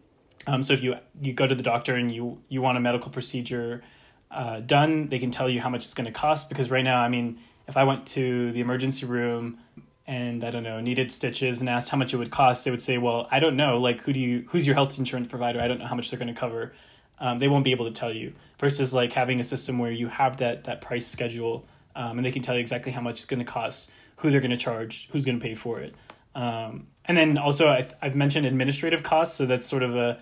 Um, 0.46 0.62
so 0.62 0.72
if 0.72 0.82
you 0.82 0.96
you 1.20 1.32
go 1.32 1.46
to 1.46 1.54
the 1.54 1.62
doctor 1.62 1.94
and 1.94 2.10
you 2.10 2.38
you 2.48 2.60
want 2.60 2.76
a 2.76 2.80
medical 2.80 3.10
procedure 3.10 3.82
uh, 4.30 4.60
done, 4.60 5.08
they 5.08 5.18
can 5.18 5.30
tell 5.30 5.48
you 5.48 5.60
how 5.60 5.68
much 5.68 5.84
it's 5.84 5.94
going 5.94 6.06
to 6.06 6.12
cost. 6.12 6.48
Because 6.48 6.70
right 6.70 6.84
now, 6.84 7.00
I 7.00 7.08
mean, 7.08 7.38
if 7.68 7.76
I 7.76 7.84
went 7.84 8.06
to 8.08 8.52
the 8.52 8.60
emergency 8.60 9.06
room 9.06 9.58
and 10.06 10.44
I 10.44 10.50
don't 10.50 10.62
know 10.62 10.80
needed 10.80 11.10
stitches 11.10 11.60
and 11.60 11.68
asked 11.68 11.88
how 11.88 11.96
much 11.96 12.12
it 12.12 12.16
would 12.18 12.30
cost, 12.30 12.64
they 12.64 12.70
would 12.70 12.82
say, 12.82 12.98
"Well, 12.98 13.28
I 13.30 13.40
don't 13.40 13.56
know. 13.56 13.78
Like, 13.78 14.02
who 14.02 14.12
do 14.12 14.20
you? 14.20 14.44
Who's 14.48 14.66
your 14.66 14.74
health 14.74 14.98
insurance 14.98 15.28
provider? 15.28 15.60
I 15.60 15.68
don't 15.68 15.78
know 15.78 15.86
how 15.86 15.94
much 15.94 16.10
they're 16.10 16.18
going 16.18 16.32
to 16.32 16.38
cover." 16.38 16.72
Um, 17.18 17.38
they 17.38 17.48
won't 17.48 17.64
be 17.64 17.70
able 17.70 17.86
to 17.86 17.92
tell 17.92 18.12
you. 18.12 18.34
Versus 18.58 18.92
like 18.92 19.12
having 19.12 19.40
a 19.40 19.44
system 19.44 19.78
where 19.78 19.92
you 19.92 20.08
have 20.08 20.38
that 20.38 20.64
that 20.64 20.80
price 20.80 21.06
schedule, 21.06 21.66
um, 21.96 22.18
and 22.18 22.24
they 22.24 22.32
can 22.32 22.42
tell 22.42 22.54
you 22.54 22.60
exactly 22.60 22.92
how 22.92 23.00
much 23.00 23.16
it's 23.16 23.24
going 23.24 23.44
to 23.44 23.50
cost, 23.50 23.90
who 24.16 24.30
they're 24.30 24.40
going 24.40 24.50
to 24.50 24.56
charge, 24.56 25.08
who's 25.12 25.24
going 25.24 25.38
to 25.38 25.42
pay 25.42 25.54
for 25.54 25.80
it. 25.80 25.94
Um, 26.34 26.88
and 27.04 27.16
then 27.16 27.38
also 27.38 27.68
I, 27.68 27.88
I've 28.02 28.16
mentioned 28.16 28.46
administrative 28.46 29.02
costs, 29.02 29.36
so 29.36 29.46
that's 29.46 29.66
sort 29.66 29.82
of 29.82 29.94
a 29.94 30.18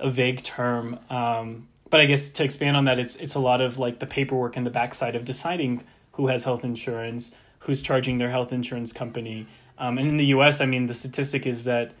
a 0.00 0.10
vague 0.10 0.42
term. 0.42 0.98
Um, 1.10 1.68
but 1.90 2.00
I 2.00 2.06
guess 2.06 2.30
to 2.30 2.44
expand 2.44 2.76
on 2.76 2.84
that, 2.86 2.98
it's 2.98 3.16
it's 3.16 3.34
a 3.34 3.40
lot 3.40 3.60
of 3.60 3.78
like 3.78 3.98
the 3.98 4.06
paperwork 4.06 4.56
and 4.56 4.66
the 4.66 4.70
backside 4.70 5.14
of 5.14 5.24
deciding 5.24 5.84
who 6.12 6.26
has 6.28 6.44
health 6.44 6.64
insurance, 6.64 7.34
who's 7.62 7.82
charging 7.82 8.18
their 8.18 8.30
health 8.30 8.52
insurance 8.52 8.92
company. 8.92 9.46
Um, 9.78 9.98
and 9.98 10.06
in 10.06 10.16
the 10.16 10.26
U.S., 10.26 10.60
I 10.60 10.66
mean, 10.66 10.86
the 10.86 10.94
statistic 10.94 11.46
is 11.46 11.64
that 11.64 11.92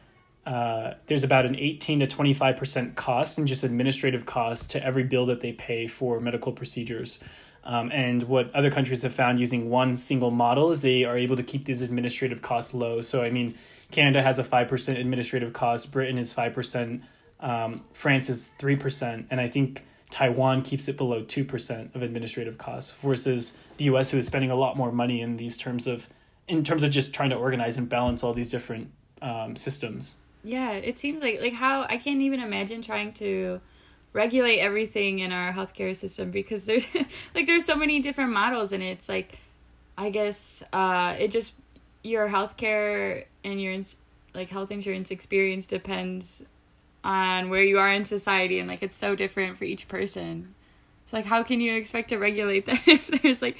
uh, 0.44 0.94
there's 1.06 1.24
about 1.24 1.46
an 1.46 1.56
18 1.56 2.00
to 2.00 2.06
25 2.06 2.56
percent 2.56 2.96
cost 2.96 3.38
in 3.38 3.46
just 3.46 3.62
administrative 3.62 4.26
costs 4.26 4.66
to 4.66 4.84
every 4.84 5.04
bill 5.04 5.26
that 5.26 5.40
they 5.40 5.52
pay 5.52 5.86
for 5.86 6.20
medical 6.20 6.52
procedures. 6.52 7.18
Um, 7.64 7.92
and 7.92 8.24
what 8.24 8.52
other 8.54 8.70
countries 8.70 9.02
have 9.02 9.14
found 9.14 9.38
using 9.38 9.70
one 9.70 9.96
single 9.96 10.32
model 10.32 10.72
is 10.72 10.82
they 10.82 11.04
are 11.04 11.16
able 11.16 11.36
to 11.36 11.44
keep 11.44 11.64
these 11.64 11.80
administrative 11.80 12.42
costs 12.42 12.74
low. 12.74 13.00
So, 13.00 13.22
I 13.22 13.30
mean, 13.30 13.54
Canada 13.92 14.20
has 14.20 14.40
a 14.40 14.44
5% 14.44 14.98
administrative 14.98 15.52
cost, 15.52 15.92
Britain 15.92 16.18
is 16.18 16.34
5%, 16.34 17.02
um, 17.38 17.84
France 17.92 18.28
is 18.28 18.50
3%, 18.58 19.26
and 19.30 19.40
I 19.40 19.48
think 19.48 19.84
Taiwan 20.12 20.62
keeps 20.62 20.88
it 20.88 20.96
below 20.96 21.24
2% 21.24 21.94
of 21.94 22.02
administrative 22.02 22.58
costs 22.58 22.92
versus 23.02 23.56
the 23.78 23.84
US, 23.86 24.10
who 24.10 24.18
is 24.18 24.26
spending 24.26 24.50
a 24.50 24.54
lot 24.54 24.76
more 24.76 24.92
money 24.92 25.22
in 25.22 25.38
these 25.38 25.56
terms 25.56 25.86
of, 25.86 26.06
in 26.46 26.62
terms 26.62 26.82
of 26.84 26.90
just 26.90 27.14
trying 27.14 27.30
to 27.30 27.36
organize 27.36 27.78
and 27.78 27.88
balance 27.88 28.22
all 28.22 28.34
these 28.34 28.50
different 28.50 28.90
um, 29.22 29.56
systems. 29.56 30.16
Yeah, 30.44 30.72
it 30.72 30.98
seems 30.98 31.22
like 31.22 31.40
like 31.40 31.54
how 31.54 31.82
I 31.88 31.96
can't 31.96 32.20
even 32.20 32.40
imagine 32.40 32.82
trying 32.82 33.12
to 33.14 33.60
regulate 34.12 34.58
everything 34.58 35.20
in 35.20 35.32
our 35.32 35.52
healthcare 35.52 35.96
system 35.96 36.30
because 36.30 36.66
there's 36.66 36.86
like 37.34 37.46
there's 37.46 37.64
so 37.64 37.76
many 37.76 38.00
different 38.00 38.32
models 38.32 38.72
and 38.72 38.82
it's 38.82 39.08
like 39.08 39.38
I 39.96 40.10
guess 40.10 40.62
uh 40.72 41.14
it 41.18 41.30
just 41.30 41.54
your 42.02 42.28
healthcare 42.28 43.24
and 43.44 43.62
your 43.62 43.80
like 44.34 44.50
health 44.50 44.72
insurance 44.72 45.12
experience 45.12 45.66
depends 45.66 46.42
on 47.04 47.50
where 47.50 47.64
you 47.64 47.78
are 47.78 47.92
in 47.92 48.04
society 48.04 48.58
and 48.58 48.68
like 48.68 48.82
it's 48.82 48.96
so 48.96 49.14
different 49.14 49.58
for 49.58 49.64
each 49.64 49.88
person. 49.88 50.54
It's 51.04 51.12
like 51.12 51.24
how 51.24 51.42
can 51.42 51.60
you 51.60 51.74
expect 51.74 52.10
to 52.10 52.18
regulate 52.18 52.66
that 52.66 52.86
if 52.86 53.06
there's 53.08 53.42
like 53.42 53.56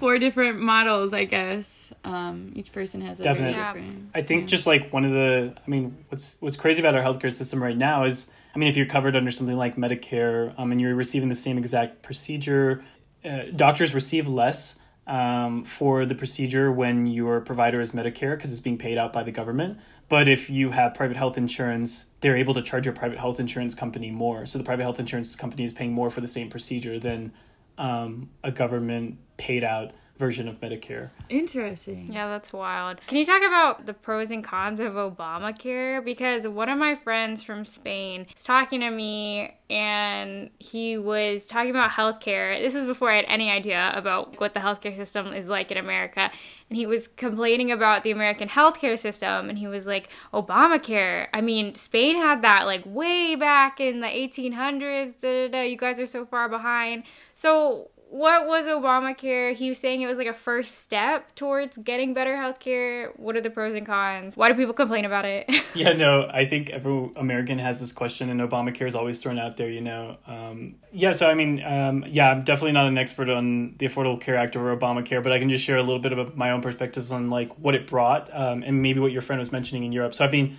four 0.00 0.18
different 0.18 0.58
models, 0.58 1.12
I 1.12 1.26
guess. 1.26 1.92
Um, 2.04 2.52
each 2.56 2.72
person 2.72 3.02
has 3.02 3.20
a 3.20 3.22
Definitely. 3.22 3.52
very 3.52 3.84
different. 3.84 4.10
I 4.14 4.22
think 4.22 4.42
yeah. 4.42 4.46
just 4.48 4.66
like 4.66 4.92
one 4.92 5.04
of 5.04 5.12
the, 5.12 5.54
I 5.64 5.70
mean, 5.70 6.04
what's 6.08 6.36
what's 6.40 6.56
crazy 6.56 6.80
about 6.80 6.94
our 6.94 7.02
healthcare 7.02 7.32
system 7.32 7.62
right 7.62 7.76
now 7.76 8.04
is, 8.04 8.28
I 8.54 8.58
mean, 8.58 8.68
if 8.68 8.76
you're 8.76 8.86
covered 8.86 9.14
under 9.14 9.30
something 9.30 9.56
like 9.56 9.76
Medicare, 9.76 10.54
um, 10.58 10.72
and 10.72 10.80
you're 10.80 10.94
receiving 10.94 11.28
the 11.28 11.34
same 11.34 11.58
exact 11.58 12.02
procedure, 12.02 12.82
uh, 13.24 13.42
doctors 13.54 13.94
receive 13.94 14.26
less 14.26 14.76
um, 15.06 15.64
for 15.64 16.06
the 16.06 16.14
procedure 16.14 16.72
when 16.72 17.06
your 17.06 17.40
provider 17.40 17.80
is 17.80 17.92
Medicare 17.92 18.36
because 18.36 18.50
it's 18.50 18.60
being 18.60 18.78
paid 18.78 18.96
out 18.96 19.12
by 19.12 19.22
the 19.22 19.32
government. 19.32 19.78
But 20.10 20.26
if 20.26 20.50
you 20.50 20.70
have 20.70 20.92
private 20.94 21.16
health 21.16 21.38
insurance, 21.38 22.06
they're 22.20 22.36
able 22.36 22.52
to 22.54 22.62
charge 22.62 22.84
your 22.84 22.92
private 22.92 23.18
health 23.18 23.38
insurance 23.38 23.76
company 23.76 24.10
more. 24.10 24.44
So 24.44 24.58
the 24.58 24.64
private 24.64 24.82
health 24.82 24.98
insurance 24.98 25.36
company 25.36 25.64
is 25.64 25.72
paying 25.72 25.92
more 25.92 26.10
for 26.10 26.20
the 26.20 26.26
same 26.26 26.50
procedure 26.50 26.98
than 26.98 27.32
um, 27.78 28.28
a 28.42 28.50
government 28.50 29.18
paid 29.36 29.62
out 29.62 29.92
version 30.20 30.46
of 30.48 30.60
Medicare. 30.60 31.08
Interesting. 31.30 32.12
Yeah, 32.12 32.28
that's 32.28 32.52
wild. 32.52 33.00
Can 33.06 33.16
you 33.16 33.24
talk 33.24 33.42
about 33.42 33.86
the 33.86 33.94
pros 33.94 34.30
and 34.30 34.44
cons 34.44 34.78
of 34.78 34.92
Obamacare? 34.92 36.04
Because 36.04 36.46
one 36.46 36.68
of 36.68 36.78
my 36.78 36.94
friends 36.94 37.42
from 37.42 37.64
Spain 37.64 38.26
was 38.32 38.44
talking 38.44 38.80
to 38.80 38.90
me 38.90 39.56
and 39.70 40.50
he 40.58 40.98
was 40.98 41.46
talking 41.46 41.70
about 41.70 41.90
healthcare. 41.90 42.60
This 42.60 42.74
was 42.74 42.84
before 42.84 43.10
I 43.10 43.16
had 43.16 43.24
any 43.28 43.50
idea 43.50 43.92
about 43.94 44.38
what 44.38 44.52
the 44.52 44.60
healthcare 44.60 44.94
system 44.94 45.32
is 45.32 45.48
like 45.48 45.72
in 45.72 45.78
America. 45.78 46.30
And 46.68 46.76
he 46.76 46.84
was 46.84 47.08
complaining 47.08 47.72
about 47.72 48.02
the 48.02 48.10
American 48.10 48.48
healthcare 48.48 48.98
system 48.98 49.48
and 49.48 49.58
he 49.58 49.68
was 49.68 49.86
like, 49.86 50.10
Obamacare. 50.34 51.28
I 51.32 51.40
mean, 51.40 51.74
Spain 51.74 52.16
had 52.16 52.42
that 52.42 52.66
like 52.66 52.82
way 52.84 53.36
back 53.36 53.80
in 53.80 54.00
the 54.00 54.06
1800s. 54.06 55.18
Da, 55.18 55.48
da, 55.48 55.48
da. 55.48 55.62
You 55.62 55.78
guys 55.78 55.98
are 55.98 56.06
so 56.06 56.26
far 56.26 56.50
behind. 56.50 57.04
So, 57.34 57.90
what 58.10 58.48
was 58.48 58.66
Obamacare? 58.66 59.54
He 59.54 59.68
was 59.68 59.78
saying 59.78 60.02
it 60.02 60.08
was 60.08 60.18
like 60.18 60.26
a 60.26 60.34
first 60.34 60.78
step 60.78 61.32
towards 61.36 61.78
getting 61.78 62.12
better 62.12 62.34
healthcare. 62.34 63.16
What 63.16 63.36
are 63.36 63.40
the 63.40 63.50
pros 63.50 63.72
and 63.76 63.86
cons? 63.86 64.36
Why 64.36 64.48
do 64.48 64.56
people 64.56 64.74
complain 64.74 65.04
about 65.04 65.24
it? 65.24 65.48
yeah, 65.76 65.92
no, 65.92 66.28
I 66.28 66.44
think 66.44 66.70
every 66.70 67.10
American 67.14 67.60
has 67.60 67.78
this 67.78 67.92
question, 67.92 68.28
and 68.28 68.40
Obamacare 68.40 68.88
is 68.88 68.96
always 68.96 69.22
thrown 69.22 69.38
out 69.38 69.56
there, 69.56 69.70
you 69.70 69.80
know. 69.80 70.16
Um, 70.26 70.74
yeah, 70.92 71.12
so 71.12 71.30
I 71.30 71.34
mean, 71.34 71.62
um, 71.62 72.04
yeah, 72.08 72.32
I'm 72.32 72.42
definitely 72.42 72.72
not 72.72 72.86
an 72.86 72.98
expert 72.98 73.30
on 73.30 73.76
the 73.78 73.86
Affordable 73.86 74.20
Care 74.20 74.36
Act 74.36 74.56
or 74.56 74.76
Obamacare, 74.76 75.22
but 75.22 75.30
I 75.30 75.38
can 75.38 75.48
just 75.48 75.64
share 75.64 75.76
a 75.76 75.82
little 75.82 76.00
bit 76.00 76.12
of 76.12 76.36
my 76.36 76.50
own 76.50 76.62
perspectives 76.62 77.12
on 77.12 77.30
like 77.30 77.56
what 77.60 77.76
it 77.76 77.86
brought 77.86 78.28
um, 78.34 78.64
and 78.64 78.82
maybe 78.82 78.98
what 78.98 79.12
your 79.12 79.22
friend 79.22 79.38
was 79.38 79.52
mentioning 79.52 79.84
in 79.84 79.92
Europe. 79.92 80.14
So, 80.14 80.24
I 80.24 80.30
mean, 80.30 80.58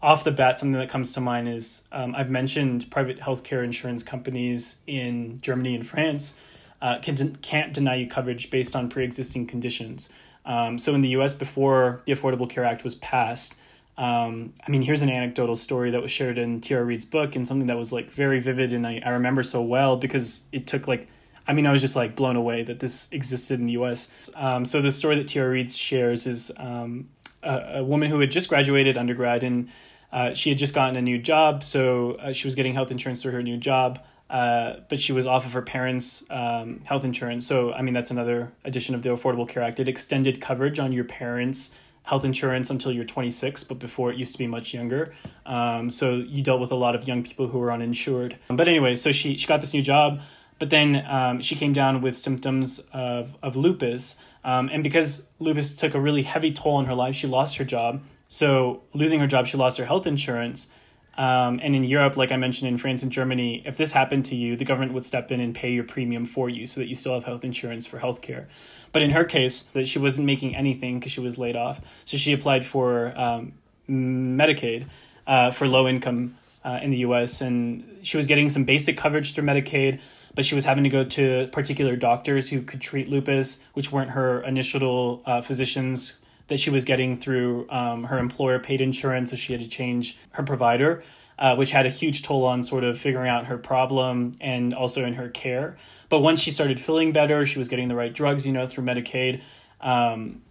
off 0.00 0.22
the 0.22 0.30
bat, 0.30 0.60
something 0.60 0.78
that 0.78 0.88
comes 0.88 1.12
to 1.14 1.20
mind 1.20 1.48
is 1.48 1.82
um, 1.90 2.14
I've 2.14 2.30
mentioned 2.30 2.92
private 2.92 3.18
healthcare 3.18 3.64
insurance 3.64 4.04
companies 4.04 4.76
in 4.86 5.40
Germany 5.40 5.74
and 5.74 5.84
France 5.84 6.34
uh, 6.82 6.98
can, 6.98 7.36
can't 7.36 7.72
deny 7.72 7.94
you 7.94 8.06
coverage 8.08 8.50
based 8.50 8.74
on 8.74 8.88
pre-existing 8.90 9.46
conditions. 9.46 10.10
Um, 10.44 10.78
so 10.78 10.94
in 10.94 11.00
the 11.00 11.10
U.S., 11.10 11.32
before 11.32 12.02
the 12.04 12.12
Affordable 12.12 12.50
Care 12.50 12.64
Act 12.64 12.82
was 12.82 12.96
passed, 12.96 13.56
um, 13.96 14.52
I 14.66 14.70
mean, 14.70 14.82
here's 14.82 15.00
an 15.00 15.08
anecdotal 15.08 15.54
story 15.54 15.92
that 15.92 16.02
was 16.02 16.10
shared 16.10 16.38
in 16.38 16.60
T.R. 16.60 16.84
Reid's 16.84 17.04
book 17.04 17.36
and 17.36 17.46
something 17.46 17.68
that 17.68 17.76
was 17.76 17.92
like 17.92 18.10
very 18.10 18.40
vivid 18.40 18.72
and 18.72 18.86
I, 18.86 19.00
I 19.04 19.10
remember 19.10 19.44
so 19.44 19.62
well 19.62 19.96
because 19.96 20.42
it 20.50 20.66
took 20.66 20.88
like, 20.88 21.06
I 21.46 21.52
mean, 21.52 21.66
I 21.66 21.72
was 21.72 21.80
just 21.80 21.94
like 21.94 22.16
blown 22.16 22.34
away 22.34 22.64
that 22.64 22.80
this 22.80 23.08
existed 23.12 23.60
in 23.60 23.66
the 23.66 23.72
U.S. 23.72 24.12
Um, 24.34 24.64
so 24.64 24.82
the 24.82 24.90
story 24.90 25.16
that 25.16 25.28
T.R. 25.28 25.50
Reid 25.50 25.70
shares 25.70 26.26
is 26.26 26.50
um, 26.56 27.10
a, 27.44 27.78
a, 27.78 27.84
woman 27.84 28.10
who 28.10 28.18
had 28.18 28.30
just 28.30 28.48
graduated 28.48 28.96
undergrad 28.96 29.44
and 29.44 29.68
uh, 30.10 30.34
she 30.34 30.48
had 30.48 30.58
just 30.58 30.74
gotten 30.74 30.96
a 30.96 31.02
new 31.02 31.18
job, 31.18 31.62
so 31.62 32.12
uh, 32.14 32.32
she 32.32 32.46
was 32.46 32.54
getting 32.54 32.74
health 32.74 32.90
insurance 32.90 33.22
through 33.22 33.32
her 33.32 33.42
new 33.42 33.56
job. 33.56 33.98
Uh, 34.32 34.80
but 34.88 34.98
she 34.98 35.12
was 35.12 35.26
off 35.26 35.44
of 35.44 35.52
her 35.52 35.60
parents' 35.60 36.24
um, 36.30 36.80
health 36.84 37.04
insurance. 37.04 37.46
So, 37.46 37.72
I 37.74 37.82
mean, 37.82 37.92
that's 37.92 38.10
another 38.10 38.50
addition 38.64 38.94
of 38.94 39.02
the 39.02 39.10
Affordable 39.10 39.46
Care 39.46 39.62
Act. 39.62 39.78
It 39.78 39.88
extended 39.88 40.40
coverage 40.40 40.78
on 40.78 40.90
your 40.90 41.04
parents' 41.04 41.70
health 42.04 42.24
insurance 42.24 42.70
until 42.70 42.92
you're 42.92 43.04
26, 43.04 43.64
but 43.64 43.78
before 43.78 44.10
it 44.10 44.16
used 44.16 44.32
to 44.32 44.38
be 44.38 44.46
much 44.46 44.72
younger. 44.72 45.14
Um, 45.44 45.90
so 45.90 46.14
you 46.14 46.42
dealt 46.42 46.62
with 46.62 46.72
a 46.72 46.76
lot 46.76 46.94
of 46.94 47.06
young 47.06 47.22
people 47.22 47.48
who 47.48 47.58
were 47.58 47.70
uninsured. 47.70 48.38
But 48.48 48.68
anyway, 48.68 48.94
so 48.94 49.12
she, 49.12 49.36
she 49.36 49.46
got 49.46 49.60
this 49.60 49.74
new 49.74 49.82
job, 49.82 50.22
but 50.58 50.70
then 50.70 51.04
um, 51.06 51.42
she 51.42 51.54
came 51.54 51.74
down 51.74 52.00
with 52.00 52.16
symptoms 52.16 52.80
of, 52.92 53.36
of 53.42 53.54
lupus. 53.54 54.16
Um, 54.44 54.70
and 54.72 54.82
because 54.82 55.28
lupus 55.40 55.76
took 55.76 55.94
a 55.94 56.00
really 56.00 56.22
heavy 56.22 56.52
toll 56.52 56.76
on 56.76 56.86
her 56.86 56.94
life, 56.94 57.14
she 57.14 57.26
lost 57.26 57.58
her 57.58 57.64
job. 57.64 58.02
So 58.28 58.82
losing 58.94 59.20
her 59.20 59.26
job, 59.26 59.46
she 59.46 59.58
lost 59.58 59.76
her 59.76 59.84
health 59.84 60.06
insurance. 60.06 60.68
Um, 61.16 61.60
and 61.62 61.76
in 61.76 61.84
Europe, 61.84 62.16
like 62.16 62.32
I 62.32 62.36
mentioned 62.36 62.68
in 62.68 62.78
France 62.78 63.02
and 63.02 63.12
Germany, 63.12 63.62
if 63.66 63.76
this 63.76 63.92
happened 63.92 64.24
to 64.26 64.34
you, 64.34 64.56
the 64.56 64.64
government 64.64 64.94
would 64.94 65.04
step 65.04 65.30
in 65.30 65.40
and 65.40 65.54
pay 65.54 65.70
your 65.70 65.84
premium 65.84 66.24
for 66.24 66.48
you 66.48 66.64
so 66.64 66.80
that 66.80 66.88
you 66.88 66.94
still 66.94 67.14
have 67.14 67.24
health 67.24 67.44
insurance 67.44 67.86
for 67.86 67.98
healthcare. 67.98 68.46
But 68.92 69.02
in 69.02 69.10
her 69.10 69.24
case, 69.24 69.62
that 69.74 69.86
she 69.86 69.98
wasn't 69.98 70.26
making 70.26 70.56
anything 70.56 70.98
because 70.98 71.12
she 71.12 71.20
was 71.20 71.38
laid 71.38 71.56
off, 71.56 71.80
so 72.04 72.16
she 72.16 72.32
applied 72.32 72.64
for 72.64 73.12
um, 73.18 73.52
Medicaid 73.88 74.86
uh, 75.26 75.50
for 75.50 75.66
low 75.66 75.86
income 75.86 76.36
uh, 76.64 76.78
in 76.82 76.90
the 76.90 76.98
U.S. 76.98 77.40
and 77.40 77.98
she 78.02 78.16
was 78.16 78.26
getting 78.26 78.48
some 78.48 78.64
basic 78.64 78.96
coverage 78.96 79.34
through 79.34 79.44
Medicaid, 79.44 80.00
but 80.34 80.44
she 80.44 80.54
was 80.54 80.64
having 80.64 80.84
to 80.84 80.90
go 80.90 81.04
to 81.04 81.48
particular 81.52 81.96
doctors 81.96 82.48
who 82.48 82.62
could 82.62 82.80
treat 82.80 83.08
lupus, 83.08 83.60
which 83.74 83.92
weren't 83.92 84.10
her 84.10 84.40
initial 84.42 85.22
uh, 85.26 85.40
physicians 85.40 86.14
that 86.52 86.60
she 86.60 86.68
was 86.68 86.84
getting 86.84 87.16
through 87.16 87.66
um, 87.70 88.04
her 88.04 88.18
employer 88.18 88.58
paid 88.58 88.82
insurance, 88.82 89.30
so 89.30 89.36
she 89.36 89.54
had 89.54 89.62
to 89.62 89.68
change 89.68 90.18
her 90.32 90.42
provider, 90.42 91.02
uh, 91.38 91.56
which 91.56 91.70
had 91.70 91.86
a 91.86 91.88
huge 91.88 92.22
toll 92.22 92.44
on 92.44 92.62
sort 92.62 92.84
of 92.84 92.98
figuring 92.98 93.30
out 93.30 93.46
her 93.46 93.56
problem 93.56 94.34
and 94.38 94.74
also 94.74 95.02
in 95.02 95.14
her 95.14 95.30
care. 95.30 95.78
But 96.10 96.20
once 96.20 96.40
she 96.40 96.50
started 96.50 96.78
feeling 96.78 97.10
better, 97.10 97.46
she 97.46 97.58
was 97.58 97.68
getting 97.68 97.88
the 97.88 97.94
right 97.94 98.12
drugs, 98.12 98.46
you 98.46 98.52
know, 98.52 98.66
through 98.66 98.84
Medicaid. 98.84 99.40
Um, 99.80 100.42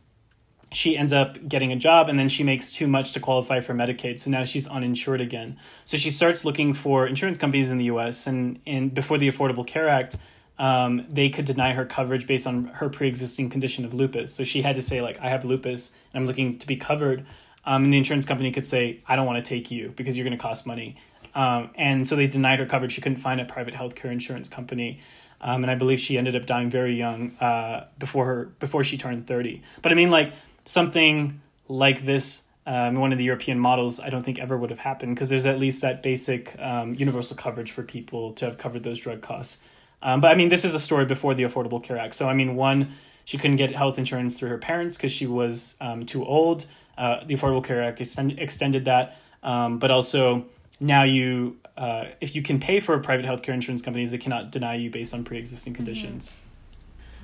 she 0.71 0.97
ends 0.97 1.13
up 1.13 1.47
getting 1.47 1.71
a 1.71 1.75
job 1.75 2.09
and 2.09 2.17
then 2.17 2.29
she 2.29 2.43
makes 2.43 2.71
too 2.71 2.87
much 2.87 3.11
to 3.11 3.19
qualify 3.19 3.59
for 3.59 3.75
Medicaid. 3.75 4.17
So 4.19 4.31
now 4.31 4.43
she's 4.43 4.67
uninsured 4.67 5.21
again. 5.21 5.59
So 5.85 5.97
she 5.97 6.09
starts 6.09 6.43
looking 6.43 6.73
for 6.73 7.05
insurance 7.05 7.37
companies 7.37 7.69
in 7.69 7.77
the 7.77 7.85
US. 7.85 8.25
And, 8.25 8.59
and 8.65 8.91
before 8.91 9.19
the 9.19 9.29
Affordable 9.29 9.67
Care 9.67 9.87
Act, 9.87 10.15
um, 10.61 11.07
they 11.09 11.27
could 11.27 11.45
deny 11.45 11.73
her 11.73 11.85
coverage 11.85 12.27
based 12.27 12.45
on 12.45 12.65
her 12.65 12.87
pre-existing 12.87 13.49
condition 13.49 13.83
of 13.83 13.95
lupus. 13.95 14.31
So 14.31 14.43
she 14.43 14.61
had 14.61 14.75
to 14.75 14.83
say 14.83 15.01
like, 15.01 15.19
I 15.19 15.27
have 15.27 15.43
lupus 15.43 15.89
and 16.13 16.21
I'm 16.21 16.27
looking 16.27 16.59
to 16.59 16.67
be 16.67 16.75
covered. 16.75 17.25
Um, 17.65 17.85
and 17.85 17.91
the 17.91 17.97
insurance 17.97 18.25
company 18.25 18.51
could 18.51 18.67
say, 18.67 18.99
I 19.07 19.15
don't 19.15 19.25
want 19.25 19.43
to 19.43 19.49
take 19.49 19.71
you 19.71 19.91
because 19.95 20.15
you're 20.15 20.23
going 20.23 20.37
to 20.37 20.41
cost 20.41 20.67
money. 20.67 20.97
Um, 21.33 21.71
and 21.73 22.07
so 22.07 22.15
they 22.15 22.27
denied 22.27 22.59
her 22.59 22.67
coverage. 22.67 22.91
She 22.91 23.01
couldn't 23.01 23.17
find 23.17 23.41
a 23.41 23.45
private 23.45 23.73
healthcare 23.73 24.11
insurance 24.11 24.47
company. 24.49 24.99
Um, 25.41 25.63
and 25.63 25.71
I 25.71 25.73
believe 25.73 25.99
she 25.99 26.15
ended 26.15 26.35
up 26.35 26.45
dying 26.45 26.69
very 26.69 26.93
young 26.93 27.35
uh, 27.41 27.87
before 27.97 28.27
her 28.27 28.45
before 28.59 28.83
she 28.83 28.99
turned 28.99 29.25
30. 29.25 29.63
But 29.81 29.91
I 29.91 29.95
mean, 29.95 30.11
like 30.11 30.31
something 30.65 31.41
like 31.67 32.05
this 32.05 32.43
um, 32.67 32.93
one 32.93 33.11
of 33.11 33.17
the 33.17 33.23
European 33.23 33.57
models, 33.57 33.99
I 33.99 34.09
don't 34.11 34.21
think 34.21 34.37
ever 34.37 34.55
would 34.55 34.69
have 34.69 34.77
happened 34.77 35.15
because 35.15 35.29
there's 35.29 35.47
at 35.47 35.57
least 35.57 35.81
that 35.81 36.03
basic 36.03 36.55
um, 36.59 36.93
universal 36.93 37.35
coverage 37.35 37.71
for 37.71 37.81
people 37.81 38.33
to 38.33 38.45
have 38.45 38.59
covered 38.59 38.83
those 38.83 38.99
drug 38.99 39.21
costs. 39.21 39.57
Um, 40.03 40.21
but 40.21 40.31
I 40.31 40.35
mean, 40.35 40.49
this 40.49 40.65
is 40.65 40.73
a 40.73 40.79
story 40.79 41.05
before 41.05 41.33
the 41.33 41.43
Affordable 41.43 41.81
Care 41.81 41.97
Act. 41.97 42.15
So, 42.15 42.27
I 42.27 42.33
mean, 42.33 42.55
one, 42.55 42.93
she 43.25 43.37
couldn't 43.37 43.57
get 43.57 43.75
health 43.75 43.97
insurance 43.97 44.33
through 44.35 44.49
her 44.49 44.57
parents 44.57 44.97
because 44.97 45.11
she 45.11 45.27
was 45.27 45.75
um, 45.79 46.05
too 46.05 46.25
old. 46.25 46.65
Uh, 46.97 47.23
the 47.23 47.35
Affordable 47.35 47.63
Care 47.63 47.81
Act 47.81 48.01
extend, 48.01 48.39
extended 48.39 48.85
that. 48.85 49.17
Um, 49.43 49.79
but 49.79 49.91
also, 49.91 50.45
now 50.79 51.03
you, 51.03 51.57
uh, 51.77 52.05
if 52.19 52.35
you 52.35 52.41
can 52.41 52.59
pay 52.59 52.79
for 52.79 52.97
private 52.99 53.25
healthcare 53.25 53.53
insurance 53.53 53.81
companies, 53.81 54.11
they 54.11 54.17
cannot 54.17 54.51
deny 54.51 54.75
you 54.75 54.89
based 54.89 55.13
on 55.13 55.23
pre 55.23 55.37
existing 55.37 55.73
conditions. 55.73 56.33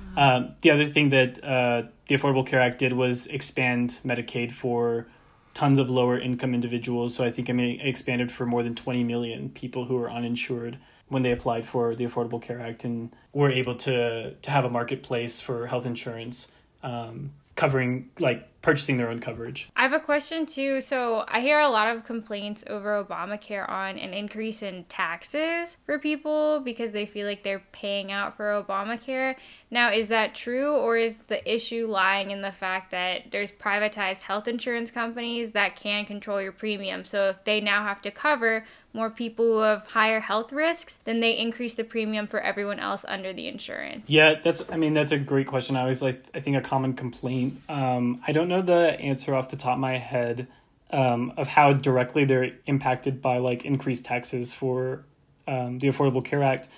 Mm-hmm. 0.00 0.18
Um, 0.18 0.54
the 0.62 0.70
other 0.70 0.86
thing 0.86 1.10
that 1.10 1.42
uh, 1.44 1.82
the 2.06 2.16
Affordable 2.16 2.46
Care 2.46 2.60
Act 2.60 2.78
did 2.78 2.92
was 2.92 3.26
expand 3.26 4.00
Medicaid 4.04 4.52
for 4.52 5.06
tons 5.54 5.78
of 5.78 5.90
lower 5.90 6.18
income 6.18 6.54
individuals. 6.54 7.14
So 7.14 7.24
I 7.24 7.30
think 7.30 7.50
I 7.50 7.52
mean, 7.52 7.80
it 7.80 7.86
expanded 7.86 8.30
for 8.30 8.46
more 8.46 8.62
than 8.62 8.74
20 8.74 9.02
million 9.04 9.50
people 9.50 9.86
who 9.86 9.96
are 9.98 10.10
uninsured 10.10 10.78
when 11.08 11.22
they 11.22 11.32
applied 11.32 11.66
for 11.66 11.94
the 11.94 12.04
Affordable 12.04 12.40
Care 12.40 12.60
Act 12.60 12.84
and 12.84 13.14
were 13.32 13.50
able 13.50 13.74
to 13.76 14.34
to 14.34 14.50
have 14.50 14.64
a 14.64 14.70
marketplace 14.70 15.40
for 15.40 15.66
health 15.66 15.86
insurance 15.86 16.50
um, 16.82 17.32
covering 17.56 18.08
like 18.18 18.48
purchasing 18.62 18.96
their 18.96 19.08
own 19.08 19.20
coverage. 19.20 19.68
I 19.76 19.82
have 19.82 19.92
a 19.92 20.00
question 20.00 20.44
too. 20.46 20.80
So 20.80 21.24
I 21.28 21.40
hear 21.40 21.60
a 21.60 21.68
lot 21.68 21.94
of 21.94 22.04
complaints 22.04 22.64
over 22.68 23.02
Obamacare 23.02 23.68
on 23.68 23.98
an 23.98 24.12
increase 24.12 24.62
in 24.62 24.84
taxes 24.84 25.76
for 25.86 25.98
people 25.98 26.60
because 26.60 26.92
they 26.92 27.06
feel 27.06 27.26
like 27.26 27.42
they're 27.42 27.62
paying 27.72 28.10
out 28.12 28.36
for 28.36 28.62
Obamacare. 28.62 29.36
Now, 29.70 29.92
is 29.92 30.08
that 30.08 30.34
true, 30.34 30.74
or 30.74 30.96
is 30.96 31.22
the 31.22 31.40
issue 31.52 31.86
lying 31.86 32.30
in 32.30 32.42
the 32.42 32.52
fact 32.52 32.90
that 32.90 33.30
there's 33.30 33.52
privatized 33.52 34.22
health 34.22 34.48
insurance 34.48 34.90
companies 34.90 35.52
that 35.52 35.76
can 35.76 36.04
control 36.04 36.42
your 36.42 36.52
premium? 36.52 37.04
So 37.04 37.30
if 37.30 37.44
they 37.44 37.60
now 37.60 37.84
have 37.84 38.02
to 38.02 38.10
cover 38.10 38.64
more 38.92 39.10
people 39.10 39.44
who 39.44 39.58
have 39.60 39.86
higher 39.86 40.20
health 40.20 40.52
risks, 40.52 40.98
then 41.04 41.20
they 41.20 41.32
increase 41.32 41.74
the 41.74 41.84
premium 41.84 42.26
for 42.26 42.40
everyone 42.40 42.80
else 42.80 43.04
under 43.06 43.32
the 43.32 43.46
insurance. 43.46 44.08
Yeah, 44.08 44.34
that's. 44.42 44.62
I 44.70 44.76
mean, 44.76 44.94
that's 44.94 45.12
a 45.12 45.18
great 45.18 45.46
question. 45.46 45.76
I 45.76 45.82
always 45.82 46.02
like. 46.02 46.24
I 46.34 46.40
think 46.40 46.56
a 46.56 46.60
common 46.60 46.94
complaint. 46.94 47.58
Um, 47.68 48.22
I 48.26 48.32
don't 48.32 48.48
know 48.48 48.62
the 48.62 48.98
answer 49.00 49.34
off 49.34 49.50
the 49.50 49.56
top 49.56 49.74
of 49.74 49.80
my 49.80 49.98
head 49.98 50.48
um, 50.90 51.32
of 51.36 51.48
how 51.48 51.72
directly 51.72 52.24
they're 52.24 52.52
impacted 52.66 53.20
by 53.20 53.38
like 53.38 53.64
increased 53.64 54.04
taxes 54.04 54.52
for 54.52 55.04
um, 55.46 55.78
the 55.78 55.88
Affordable 55.88 56.24
Care 56.24 56.42
Act. 56.42 56.68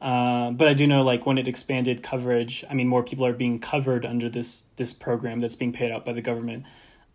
Uh, 0.00 0.50
but 0.50 0.68
I 0.68 0.74
do 0.74 0.86
know 0.86 1.02
like 1.02 1.24
when 1.26 1.38
it 1.38 1.48
expanded 1.48 2.02
coverage, 2.02 2.64
I 2.68 2.74
mean 2.74 2.86
more 2.86 3.02
people 3.02 3.26
are 3.26 3.32
being 3.32 3.58
covered 3.58 4.04
under 4.04 4.28
this 4.28 4.64
this 4.76 4.92
program 4.92 5.40
that's 5.40 5.56
being 5.56 5.72
paid 5.72 5.90
out 5.90 6.04
by 6.04 6.12
the 6.12 6.22
government. 6.22 6.64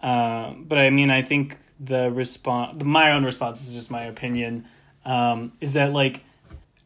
Um, 0.02 0.66
but 0.68 0.78
I 0.78 0.90
mean, 0.90 1.10
I 1.10 1.22
think 1.22 1.58
the 1.80 2.12
response, 2.12 2.84
my 2.84 3.12
own 3.12 3.24
response 3.24 3.68
is 3.68 3.74
just 3.74 3.92
my 3.92 4.04
opinion, 4.04 4.66
um, 5.06 5.54
is 5.62 5.74
that 5.74 5.94
like 5.94 6.22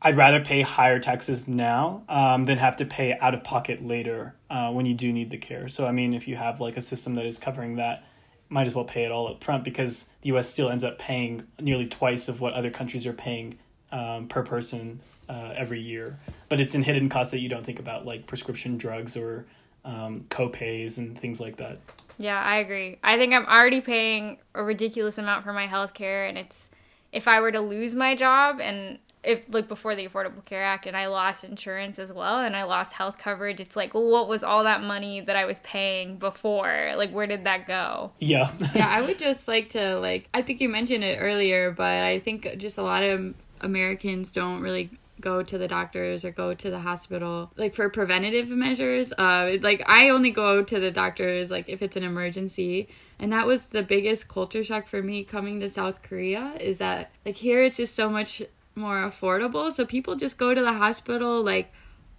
I'd 0.01 0.17
rather 0.17 0.39
pay 0.43 0.61
higher 0.61 0.99
taxes 0.99 1.47
now 1.47 2.03
um, 2.09 2.45
than 2.45 2.57
have 2.57 2.77
to 2.77 2.85
pay 2.85 3.17
out 3.17 3.33
of 3.33 3.43
pocket 3.43 3.85
later 3.85 4.35
uh, 4.49 4.71
when 4.71 4.85
you 4.85 4.93
do 4.93 5.11
need 5.11 5.29
the 5.29 5.37
care. 5.37 5.67
So 5.67 5.85
I 5.85 5.91
mean, 5.91 6.13
if 6.13 6.27
you 6.27 6.35
have 6.35 6.59
like 6.59 6.77
a 6.77 6.81
system 6.81 7.15
that 7.15 7.25
is 7.25 7.37
covering 7.37 7.77
that, 7.77 8.03
might 8.49 8.67
as 8.67 8.75
well 8.75 8.85
pay 8.85 9.05
it 9.05 9.11
all 9.11 9.27
up 9.27 9.43
front 9.43 9.63
because 9.63 10.09
the 10.21 10.29
U.S. 10.29 10.47
still 10.47 10.69
ends 10.69 10.83
up 10.83 10.99
paying 10.99 11.47
nearly 11.59 11.87
twice 11.87 12.27
of 12.27 12.41
what 12.41 12.53
other 12.53 12.69
countries 12.69 13.05
are 13.07 13.13
paying 13.13 13.57
um, 13.91 14.27
per 14.27 14.43
person 14.43 14.99
uh, 15.27 15.53
every 15.55 15.79
year. 15.79 16.19
But 16.49 16.59
it's 16.59 16.75
in 16.75 16.83
hidden 16.83 17.09
costs 17.09 17.31
that 17.31 17.39
you 17.39 17.49
don't 17.49 17.65
think 17.65 17.79
about, 17.79 18.05
like 18.05 18.27
prescription 18.27 18.77
drugs 18.77 19.17
or 19.17 19.45
um, 19.83 20.25
co-pays 20.29 20.97
and 20.97 21.17
things 21.17 21.39
like 21.39 21.57
that. 21.57 21.79
Yeah, 22.17 22.41
I 22.41 22.57
agree. 22.57 22.99
I 23.03 23.17
think 23.17 23.33
I'm 23.33 23.45
already 23.45 23.81
paying 23.81 24.37
a 24.53 24.63
ridiculous 24.63 25.17
amount 25.17 25.43
for 25.43 25.53
my 25.53 25.67
health 25.67 25.93
care 25.93 26.25
and 26.25 26.37
it's 26.37 26.69
if 27.11 27.27
I 27.27 27.39
were 27.39 27.51
to 27.51 27.61
lose 27.61 27.95
my 27.95 28.15
job 28.15 28.59
and 28.59 28.99
if 29.25 29.43
like 29.49 29.67
before 29.67 29.95
the 29.95 30.07
Affordable 30.07 30.45
Care 30.45 30.63
Act 30.63 30.85
and 30.85 30.95
I 30.95 31.07
lost 31.07 31.43
insurance 31.43 31.97
as 31.97 32.13
well 32.13 32.41
and 32.41 32.55
I 32.55 32.63
lost 32.63 32.93
health 32.93 33.17
coverage, 33.17 33.59
it's 33.59 33.75
like, 33.75 33.93
well, 33.93 34.09
what 34.09 34.27
was 34.27 34.43
all 34.43 34.63
that 34.63 34.83
money 34.83 35.21
that 35.21 35.35
I 35.35 35.45
was 35.45 35.59
paying 35.61 36.17
before? 36.17 36.93
Like, 36.95 37.11
where 37.11 37.25
did 37.25 37.45
that 37.45 37.67
go? 37.67 38.11
Yeah. 38.19 38.51
yeah, 38.75 38.87
I 38.87 39.01
would 39.01 39.17
just 39.17 39.47
like 39.47 39.69
to 39.69 39.99
like 39.99 40.29
I 40.33 40.41
think 40.41 40.61
you 40.61 40.69
mentioned 40.69 41.03
it 41.03 41.17
earlier, 41.19 41.71
but 41.71 42.03
I 42.03 42.19
think 42.19 42.47
just 42.57 42.77
a 42.77 42.83
lot 42.83 43.03
of 43.03 43.33
Americans 43.61 44.31
don't 44.31 44.61
really 44.61 44.91
go 45.21 45.41
to 45.41 45.57
the 45.57 45.67
doctors 45.67 46.25
or 46.25 46.31
go 46.31 46.53
to 46.53 46.69
the 46.69 46.79
hospital 46.79 47.51
like 47.55 47.73
for 47.73 47.89
preventative 47.89 48.49
measures 48.49 49.13
uh 49.17 49.55
like 49.61 49.81
i 49.87 50.09
only 50.09 50.29
go 50.29 50.61
to 50.61 50.79
the 50.79 50.91
doctors 50.91 51.49
like 51.49 51.69
if 51.69 51.81
it's 51.81 51.95
an 51.95 52.03
emergency. 52.03 52.87
And 53.17 53.31
that 53.31 53.47
was 53.47 53.67
the 53.67 53.81
biggest 53.81 54.27
culture 54.27 54.61
shock 54.61 54.87
for 54.87 55.01
me 55.01 55.23
coming 55.23 55.61
to 55.61 55.69
south 55.69 56.01
korea 56.01 56.57
is 56.59 56.79
that 56.79 57.11
like 57.25 57.37
here 57.37 57.63
it's 57.63 57.77
just 57.77 57.95
so 57.95 58.09
much 58.09 58.41
more 58.75 58.97
affordable. 58.97 59.71
So 59.71 59.85
people 59.85 60.15
just 60.15 60.37
go 60.37 60.53
to 60.53 60.61
the 60.61 60.73
hospital 60.73 61.41
like 61.43 61.71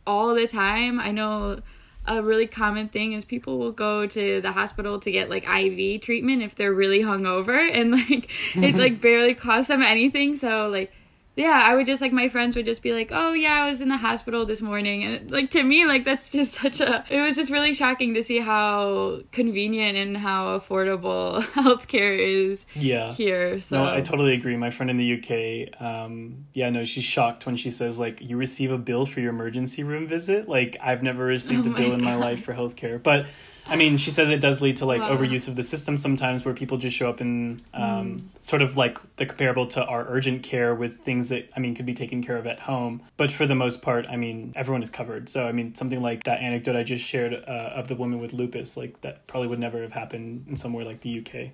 all 0.06 0.34
the 0.34 0.46
time. 0.46 0.98
I 0.98 1.10
know 1.12 1.60
a 2.06 2.22
really 2.22 2.46
common 2.46 2.88
thing 2.88 3.12
is 3.12 3.24
people 3.24 3.58
will 3.58 3.72
go 3.72 4.06
to 4.06 4.40
the 4.40 4.52
hospital 4.52 4.98
to 5.00 5.10
get 5.10 5.28
like 5.28 5.44
IV 5.48 6.00
treatment 6.00 6.42
if 6.42 6.54
they're 6.54 6.72
really 6.72 7.00
hungover 7.00 7.58
and 7.72 7.90
like 8.10 8.30
it 8.56 8.76
like 8.76 9.00
barely 9.00 9.34
costs 9.34 9.68
them 9.68 9.82
anything. 9.82 10.36
So 10.36 10.68
like 10.68 10.92
yeah, 11.36 11.62
I 11.64 11.74
would 11.74 11.84
just 11.84 12.00
like 12.00 12.12
my 12.12 12.30
friends 12.30 12.56
would 12.56 12.64
just 12.64 12.82
be 12.82 12.92
like, 12.92 13.10
"Oh 13.12 13.34
yeah, 13.34 13.62
I 13.64 13.68
was 13.68 13.82
in 13.82 13.90
the 13.90 13.98
hospital 13.98 14.46
this 14.46 14.62
morning," 14.62 15.04
and 15.04 15.30
like 15.30 15.50
to 15.50 15.62
me, 15.62 15.84
like 15.84 16.02
that's 16.02 16.30
just 16.30 16.54
such 16.62 16.80
a. 16.80 17.04
It 17.10 17.20
was 17.20 17.36
just 17.36 17.50
really 17.50 17.74
shocking 17.74 18.14
to 18.14 18.22
see 18.22 18.38
how 18.38 19.20
convenient 19.32 19.98
and 19.98 20.16
how 20.16 20.58
affordable 20.58 21.40
healthcare 21.52 22.18
is. 22.18 22.64
Yeah. 22.74 23.12
Here, 23.12 23.60
so 23.60 23.84
no, 23.84 23.90
I 23.90 24.00
totally 24.00 24.32
agree. 24.32 24.56
My 24.56 24.70
friend 24.70 24.90
in 24.90 24.96
the 24.96 25.68
UK, 25.74 25.80
um, 25.80 26.46
yeah, 26.54 26.70
no, 26.70 26.84
she's 26.84 27.04
shocked 27.04 27.44
when 27.44 27.56
she 27.56 27.70
says 27.70 27.98
like, 27.98 28.22
"You 28.22 28.38
receive 28.38 28.72
a 28.72 28.78
bill 28.78 29.04
for 29.04 29.20
your 29.20 29.30
emergency 29.30 29.84
room 29.84 30.06
visit." 30.06 30.48
Like, 30.48 30.78
I've 30.82 31.02
never 31.02 31.26
received 31.26 31.66
Oh 31.66 31.70
a 31.70 31.74
bill 31.74 31.88
my 31.90 31.94
in 31.96 32.02
my 32.02 32.16
life 32.16 32.44
for 32.44 32.54
healthcare, 32.54 33.02
but. 33.02 33.26
I 33.68 33.76
mean, 33.76 33.96
she 33.96 34.10
says 34.10 34.30
it 34.30 34.40
does 34.40 34.60
lead 34.60 34.76
to 34.76 34.86
like 34.86 35.00
Wow. 35.02 35.16
overuse 35.16 35.48
of 35.48 35.56
the 35.56 35.62
system 35.62 35.96
sometimes, 35.96 36.44
where 36.44 36.54
people 36.54 36.78
just 36.78 36.96
show 36.96 37.08
up 37.08 37.20
in 37.20 37.60
um, 37.74 37.82
Mm. 37.82 38.22
sort 38.40 38.62
of 38.62 38.76
like 38.76 38.98
the 39.16 39.26
comparable 39.26 39.66
to 39.66 39.84
our 39.84 40.06
urgent 40.08 40.42
care 40.42 40.74
with 40.74 41.00
things 41.00 41.28
that 41.30 41.50
I 41.56 41.60
mean 41.60 41.74
could 41.74 41.86
be 41.86 41.94
taken 41.94 42.22
care 42.22 42.36
of 42.36 42.46
at 42.46 42.60
home. 42.60 43.02
But 43.16 43.32
for 43.32 43.44
the 43.46 43.54
most 43.56 43.82
part, 43.82 44.06
I 44.08 44.16
mean, 44.16 44.52
everyone 44.54 44.82
is 44.82 44.90
covered. 44.90 45.28
So 45.28 45.46
I 45.48 45.52
mean, 45.52 45.74
something 45.74 46.00
like 46.00 46.24
that 46.24 46.40
anecdote 46.40 46.76
I 46.76 46.84
just 46.84 47.04
shared 47.04 47.34
uh, 47.34 47.72
of 47.74 47.88
the 47.88 47.96
woman 47.96 48.20
with 48.20 48.32
lupus, 48.32 48.76
like 48.76 49.00
that 49.00 49.26
probably 49.26 49.48
would 49.48 49.58
never 49.58 49.80
have 49.82 49.92
happened 49.92 50.46
in 50.48 50.56
somewhere 50.56 50.84
like 50.84 51.00
the 51.00 51.18
UK. 51.20 51.50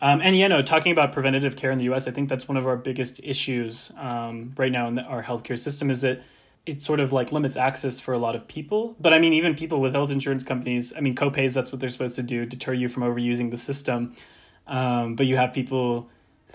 Um, 0.00 0.20
and 0.20 0.36
yeah, 0.36 0.48
no, 0.48 0.62
talking 0.62 0.90
about 0.90 1.12
preventative 1.12 1.54
care 1.54 1.70
in 1.70 1.78
the 1.78 1.84
U.S., 1.84 2.08
I 2.08 2.10
think 2.10 2.28
that's 2.28 2.48
one 2.48 2.56
of 2.56 2.66
our 2.66 2.76
biggest 2.76 3.20
issues 3.22 3.92
um, 3.98 4.52
right 4.56 4.72
now 4.72 4.88
in 4.88 4.94
the, 4.94 5.02
our 5.04 5.22
healthcare 5.22 5.56
system. 5.56 5.90
Is 5.90 6.00
that 6.00 6.20
it 6.64 6.80
sort 6.80 7.00
of 7.00 7.12
like 7.12 7.32
limits 7.32 7.56
access 7.56 7.98
for 7.98 8.14
a 8.14 8.18
lot 8.18 8.36
of 8.36 8.46
people. 8.46 8.96
But 9.00 9.12
I 9.12 9.18
mean, 9.18 9.32
even 9.32 9.54
people 9.54 9.80
with 9.80 9.94
health 9.94 10.10
insurance 10.10 10.44
companies, 10.44 10.92
I 10.96 11.00
mean, 11.00 11.14
copays, 11.14 11.54
that's 11.54 11.72
what 11.72 11.80
they're 11.80 11.88
supposed 11.88 12.16
to 12.16 12.22
do, 12.22 12.46
deter 12.46 12.72
you 12.72 12.88
from 12.88 13.02
overusing 13.02 13.50
the 13.50 13.56
system. 13.56 14.14
Um, 14.66 15.16
but 15.16 15.26
you 15.26 15.36
have 15.36 15.52
people 15.52 16.08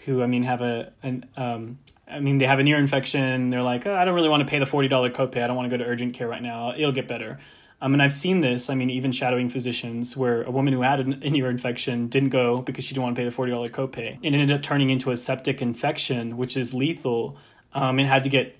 who, 0.05 0.23
I 0.23 0.27
mean, 0.27 0.43
have 0.43 0.61
a, 0.61 0.93
an, 1.03 1.25
um, 1.35 1.79
I 2.09 2.19
mean, 2.19 2.37
they 2.37 2.45
have 2.45 2.59
an 2.59 2.67
ear 2.67 2.77
infection. 2.77 3.49
They're 3.49 3.63
like, 3.63 3.85
oh, 3.85 3.93
I 3.93 4.05
don't 4.05 4.15
really 4.15 4.29
want 4.29 4.41
to 4.41 4.49
pay 4.49 4.59
the 4.59 4.65
$40 4.65 4.89
copay. 5.11 5.43
I 5.43 5.47
don't 5.47 5.57
want 5.57 5.69
to 5.69 5.77
go 5.77 5.83
to 5.83 5.89
urgent 5.89 6.13
care 6.13 6.27
right 6.27 6.41
now. 6.41 6.73
It'll 6.73 6.93
get 6.93 7.07
better. 7.07 7.39
Um, 7.81 7.93
and 7.93 8.01
I've 8.01 8.13
seen 8.13 8.41
this, 8.41 8.69
I 8.69 8.75
mean, 8.75 8.89
even 8.89 9.11
shadowing 9.11 9.49
physicians, 9.49 10.17
where 10.17 10.41
a 10.43 10.49
woman 10.49 10.73
who 10.73 10.81
had 10.81 10.99
an, 10.99 11.21
an 11.21 11.35
ear 11.35 11.49
infection 11.49 12.07
didn't 12.07 12.29
go 12.29 12.61
because 12.61 12.85
she 12.85 12.95
didn't 12.95 13.03
want 13.03 13.15
to 13.15 13.21
pay 13.21 13.29
the 13.29 13.35
$40 13.35 13.69
copay. 13.69 14.17
It 14.23 14.33
ended 14.33 14.51
up 14.51 14.63
turning 14.63 14.89
into 14.89 15.11
a 15.11 15.17
septic 15.17 15.61
infection, 15.61 16.37
which 16.37 16.57
is 16.57 16.73
lethal, 16.73 17.37
um, 17.73 17.99
and 17.99 18.07
had 18.07 18.23
to 18.23 18.29
get 18.29 18.59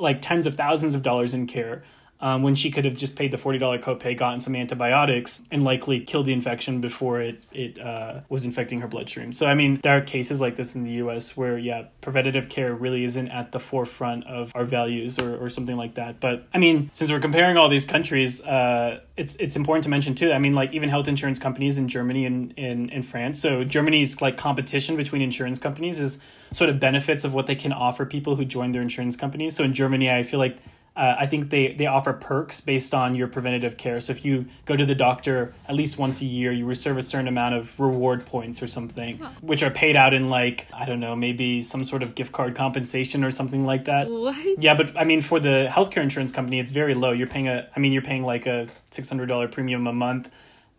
like 0.00 0.20
tens 0.20 0.46
of 0.46 0.54
thousands 0.54 0.94
of 0.94 1.02
dollars 1.02 1.34
in 1.34 1.46
care 1.46 1.82
um, 2.20 2.42
when 2.42 2.54
she 2.54 2.70
could 2.70 2.84
have 2.84 2.94
just 2.94 3.16
paid 3.16 3.30
the 3.30 3.36
$40 3.36 3.80
copay, 3.82 4.16
gotten 4.16 4.40
some 4.40 4.56
antibiotics, 4.56 5.42
and 5.50 5.64
likely 5.64 6.00
killed 6.00 6.26
the 6.26 6.32
infection 6.32 6.80
before 6.80 7.20
it, 7.20 7.42
it 7.52 7.78
uh, 7.78 8.20
was 8.28 8.44
infecting 8.44 8.80
her 8.80 8.88
bloodstream. 8.88 9.32
So, 9.32 9.46
I 9.46 9.54
mean, 9.54 9.80
there 9.82 9.96
are 9.96 10.00
cases 10.00 10.40
like 10.40 10.56
this 10.56 10.74
in 10.74 10.84
the 10.84 10.92
US 10.92 11.36
where, 11.36 11.58
yeah, 11.58 11.84
preventative 12.00 12.48
care 12.48 12.74
really 12.74 13.04
isn't 13.04 13.28
at 13.28 13.52
the 13.52 13.60
forefront 13.60 14.26
of 14.26 14.52
our 14.54 14.64
values 14.64 15.18
or, 15.18 15.36
or 15.36 15.48
something 15.48 15.76
like 15.76 15.94
that. 15.94 16.20
But, 16.20 16.46
I 16.54 16.58
mean, 16.58 16.90
since 16.94 17.10
we're 17.10 17.20
comparing 17.20 17.56
all 17.56 17.68
these 17.68 17.84
countries, 17.84 18.40
uh, 18.42 19.00
it's 19.16 19.34
it's 19.36 19.56
important 19.56 19.82
to 19.84 19.88
mention 19.88 20.14
too. 20.14 20.32
I 20.32 20.38
mean, 20.38 20.52
like 20.52 20.72
even 20.72 20.88
health 20.88 21.08
insurance 21.08 21.38
companies 21.38 21.78
in 21.78 21.88
Germany 21.88 22.26
and 22.26 22.52
in, 22.58 22.90
in 22.90 23.02
France. 23.02 23.40
So 23.40 23.64
Germany's 23.64 24.20
like 24.20 24.36
competition 24.36 24.96
between 24.96 25.22
insurance 25.22 25.58
companies 25.58 25.98
is 25.98 26.18
sort 26.52 26.68
of 26.68 26.78
benefits 26.78 27.24
of 27.24 27.32
what 27.32 27.46
they 27.46 27.54
can 27.54 27.72
offer 27.72 28.04
people 28.04 28.36
who 28.36 28.44
join 28.44 28.72
their 28.72 28.82
insurance 28.82 29.16
companies. 29.16 29.56
So 29.56 29.64
in 29.64 29.72
Germany, 29.72 30.10
I 30.10 30.22
feel 30.22 30.38
like 30.38 30.58
uh, 30.96 31.16
I 31.18 31.26
think 31.26 31.50
they, 31.50 31.74
they 31.74 31.86
offer 31.86 32.12
perks 32.14 32.60
based 32.60 32.94
on 32.94 33.14
your 33.14 33.28
preventative 33.28 33.76
care. 33.76 34.00
So 34.00 34.12
if 34.12 34.24
you 34.24 34.46
go 34.64 34.76
to 34.76 34.86
the 34.86 34.94
doctor 34.94 35.54
at 35.68 35.74
least 35.74 35.98
once 35.98 36.22
a 36.22 36.24
year, 36.24 36.52
you 36.52 36.64
reserve 36.64 36.96
a 36.96 37.02
certain 37.02 37.28
amount 37.28 37.54
of 37.54 37.78
reward 37.78 38.24
points 38.24 38.62
or 38.62 38.66
something, 38.66 39.18
which 39.42 39.62
are 39.62 39.70
paid 39.70 39.94
out 39.94 40.14
in 40.14 40.30
like, 40.30 40.66
I 40.72 40.86
don't 40.86 41.00
know, 41.00 41.14
maybe 41.14 41.60
some 41.60 41.84
sort 41.84 42.02
of 42.02 42.14
gift 42.14 42.32
card 42.32 42.54
compensation 42.54 43.24
or 43.24 43.30
something 43.30 43.66
like 43.66 43.84
that. 43.84 44.08
what? 44.08 44.62
Yeah, 44.62 44.74
but 44.74 44.98
I 44.98 45.04
mean, 45.04 45.20
for 45.20 45.38
the 45.38 45.68
healthcare 45.70 46.02
insurance 46.02 46.32
company, 46.32 46.60
it's 46.60 46.72
very 46.72 46.94
low. 46.94 47.12
You're 47.12 47.26
paying 47.26 47.48
a, 47.48 47.68
I 47.76 47.80
mean, 47.80 47.92
you're 47.92 48.02
paying 48.02 48.24
like 48.24 48.46
a 48.46 48.66
six 48.90 49.08
hundred 49.08 49.26
dollar 49.26 49.48
premium 49.48 49.86
a 49.86 49.92
month, 49.92 50.30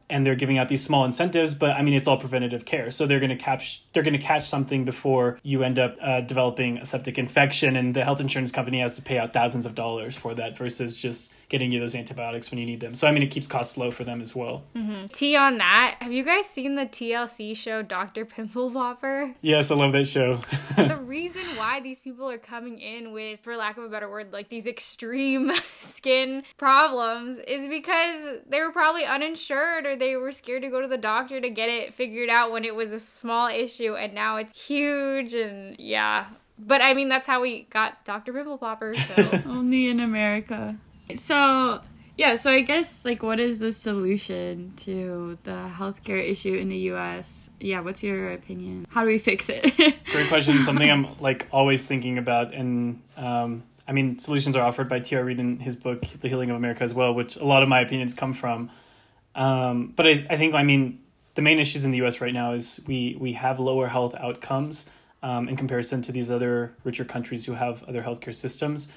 and 0.10 0.26
they're 0.26 0.36
giving 0.36 0.58
out 0.58 0.68
these 0.68 0.84
small 0.84 1.06
incentives. 1.06 1.54
But 1.54 1.72
I 1.72 1.82
mean, 1.82 1.94
it's 1.94 2.08
all 2.08 2.18
preventative 2.18 2.66
care, 2.66 2.92
so 2.92 3.06
they're 3.06 3.20
going 3.20 3.30
to 3.30 3.36
catch, 3.36 3.84
they're 3.94 4.04
going 4.04 4.14
to 4.14 4.20
catch 4.20 4.48
something 4.48 4.86
before 4.86 5.40
you 5.44 5.64
end 5.64 5.80
up 5.80 5.98
uh, 6.02 6.22
developing 6.22 6.78
a 6.78 6.86
septic 6.86 7.18
infection, 7.18 7.76
and 7.76 7.94
the 7.94 8.04
health 8.04 8.20
insurance 8.20 8.52
company 8.52 8.80
has 8.80 8.96
to 8.96 9.02
pay 9.02 9.18
out 9.18 9.34
thousands 9.34 9.66
of 9.66 9.76
dollars 9.76 10.16
for 10.16 10.34
that 10.34 10.58
versus 10.58 10.98
just 10.98 11.32
getting 11.50 11.72
you 11.72 11.80
those 11.80 11.96
antibiotics 11.96 12.52
when 12.52 12.60
you 12.60 12.66
need 12.66 12.80
them. 12.80 12.94
So 12.94 13.08
I 13.08 13.12
mean, 13.12 13.24
it 13.24 13.28
keeps 13.28 13.48
costs 13.48 13.78
low 13.78 13.92
for 13.92 14.04
them 14.04 14.22
as 14.22 14.36
well. 14.36 14.64
Mm-hmm. 14.76 15.06
T 15.08 15.36
on 15.36 15.58
that. 15.60 15.96
Have 16.02 16.12
you 16.12 16.24
guys 16.24 16.46
seen 16.46 16.76
the 16.76 16.86
TLC 16.86 17.56
show 17.56 17.82
Dr. 17.82 18.26
Pimple 18.26 18.72
Popper? 18.72 19.34
Yes, 19.42 19.72
I 19.72 19.76
love 19.76 19.94
that 19.94 20.08
show. 20.08 20.42
the 20.76 20.98
reason 21.04 21.44
why 21.56 21.80
these 21.80 22.00
people 22.00 22.30
are 22.30 22.38
coming 22.38 22.80
in 22.80 23.14
with, 23.14 23.40
for 23.42 23.56
lack 23.56 23.78
of 23.78 23.84
a 23.84 23.90
better 23.90 24.10
word, 24.10 24.34
like 24.34 24.50
these 24.50 24.68
extreme 24.68 25.52
skin 25.82 26.44
problems 26.58 27.38
is 27.48 27.68
because 27.68 28.40
they 28.50 28.62
were 28.62 28.72
probably 28.72 29.06
uninsured 29.06 29.86
or 29.86 29.96
they 29.96 30.16
were 30.16 30.32
scared 30.32 30.62
to 30.64 30.70
go 30.70 30.82
to 30.82 30.88
the 30.88 30.98
doctor 30.98 31.40
to 31.40 31.50
get 31.50 31.70
it 31.70 31.94
figured 31.94 32.30
out 32.30 32.52
when 32.52 32.66
it 32.66 32.76
was 32.76 32.92
a 32.92 33.00
small 33.00 33.48
issue 33.48 33.96
and 33.96 34.14
now 34.14 34.38
it's 34.38 34.60
huge 34.60 35.34
and 35.34 35.76
yeah. 35.80 36.26
But 36.60 36.82
I 36.82 36.94
mean, 36.94 37.08
that's 37.10 37.28
how 37.28 37.42
we 37.42 37.68
got 37.70 38.04
Dr. 38.04 38.34
Pimple 38.34 38.58
Popper. 38.58 38.96
So 38.96 39.42
Only 39.46 39.88
in 39.88 40.00
America. 40.00 40.76
So, 41.16 41.82
yeah, 42.18 42.36
so 42.36 42.52
I 42.52 42.62
guess, 42.62 43.06
like, 43.06 43.24
what 43.24 43.40
is 43.40 43.60
the 43.60 43.72
solution 43.72 44.74
to 44.78 45.38
the 45.44 45.70
healthcare 45.72 46.22
issue 46.22 46.56
in 46.56 46.70
the 46.70 46.78
US? 46.92 47.50
Yeah, 47.60 47.82
what's 47.82 48.04
your 48.04 48.34
opinion? 48.34 48.88
How 48.90 49.04
do 49.04 49.08
we 49.08 49.20
fix 49.20 49.50
it? 49.50 49.64
Great 50.06 50.28
question. 50.28 50.58
Something 50.64 50.90
I'm 50.90 51.18
like 51.20 51.48
always 51.52 51.86
thinking 51.86 52.18
about, 52.18 52.54
and 52.54 53.02
um, 53.16 53.64
I 53.88 53.94
mean, 53.94 54.20
solutions 54.20 54.56
are 54.56 54.64
offered 54.64 54.90
by 54.90 55.00
T.R. 55.00 55.24
Reid 55.24 55.40
in 55.40 55.60
his 55.60 55.76
book 55.76 56.02
*The 56.02 56.28
Healing 56.28 56.50
of 56.50 56.56
America* 56.56 56.84
as 56.84 56.94
well, 56.94 57.14
which 57.14 57.36
a 57.36 57.46
lot 57.46 57.64
of 57.64 57.70
my 57.70 57.80
opinions 57.82 58.14
come 58.14 58.34
from. 58.34 58.70
Um, 59.36 59.94
but 59.96 60.08
I, 60.08 60.26
I 60.32 60.38
think, 60.38 60.56
I 60.56 60.64
mean, 60.64 61.00
the 61.36 61.44
main 61.44 61.60
issues 61.60 61.86
in 61.86 61.92
the 61.92 61.98
U.S. 61.98 62.20
right 62.20 62.34
now 62.34 62.54
is 62.54 62.82
we 62.88 63.16
we 63.20 63.34
have 63.34 63.60
lower 63.60 63.88
health 63.88 64.16
outcomes 64.16 64.88
um, 65.22 65.48
in 65.48 65.56
comparison 65.56 66.02
to 66.02 66.12
these 66.12 66.32
other 66.32 66.74
richer 66.84 67.06
countries 67.06 67.46
who 67.46 67.54
have 67.54 67.84
other 67.84 68.02
healthcare 68.02 68.34
systems, 68.34 68.88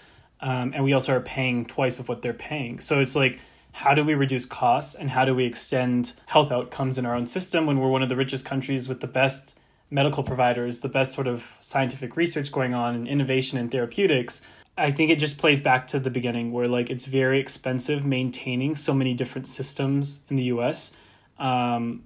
um, 0.42 0.72
and 0.74 0.84
we 0.84 0.92
also 0.92 1.14
are 1.14 1.20
paying 1.20 1.66
twice 1.66 1.98
of 1.98 2.08
what 2.08 2.22
they're 2.22 2.32
paying. 2.32 2.80
So 2.80 3.00
it's 3.00 3.16
like. 3.16 3.40
How 3.72 3.94
do 3.94 4.04
we 4.04 4.14
reduce 4.14 4.46
costs 4.46 4.96
and 4.96 5.10
how 5.10 5.24
do 5.24 5.32
we 5.32 5.44
extend 5.44 6.14
health 6.26 6.50
outcomes 6.50 6.98
in 6.98 7.06
our 7.06 7.14
own 7.14 7.28
system 7.28 7.66
when 7.66 7.78
we're 7.78 7.88
one 7.88 8.02
of 8.02 8.08
the 8.08 8.16
richest 8.16 8.44
countries 8.44 8.88
with 8.88 8.98
the 8.98 9.06
best 9.06 9.54
medical 9.90 10.24
providers, 10.24 10.80
the 10.80 10.88
best 10.88 11.14
sort 11.14 11.28
of 11.28 11.56
scientific 11.60 12.16
research 12.16 12.50
going 12.50 12.74
on 12.74 12.96
and 12.96 13.06
innovation 13.06 13.58
in 13.58 13.68
therapeutics, 13.68 14.42
I 14.76 14.90
think 14.90 15.10
it 15.10 15.16
just 15.16 15.36
plays 15.36 15.60
back 15.60 15.86
to 15.88 15.98
the 15.98 16.10
beginning 16.10 16.52
where 16.52 16.68
like 16.68 16.90
it's 16.90 17.06
very 17.06 17.38
expensive 17.38 18.04
maintaining 18.04 18.74
so 18.76 18.94
many 18.94 19.14
different 19.14 19.46
systems 19.46 20.22
in 20.30 20.36
the 20.36 20.44
US, 20.44 20.92
um, 21.38 22.04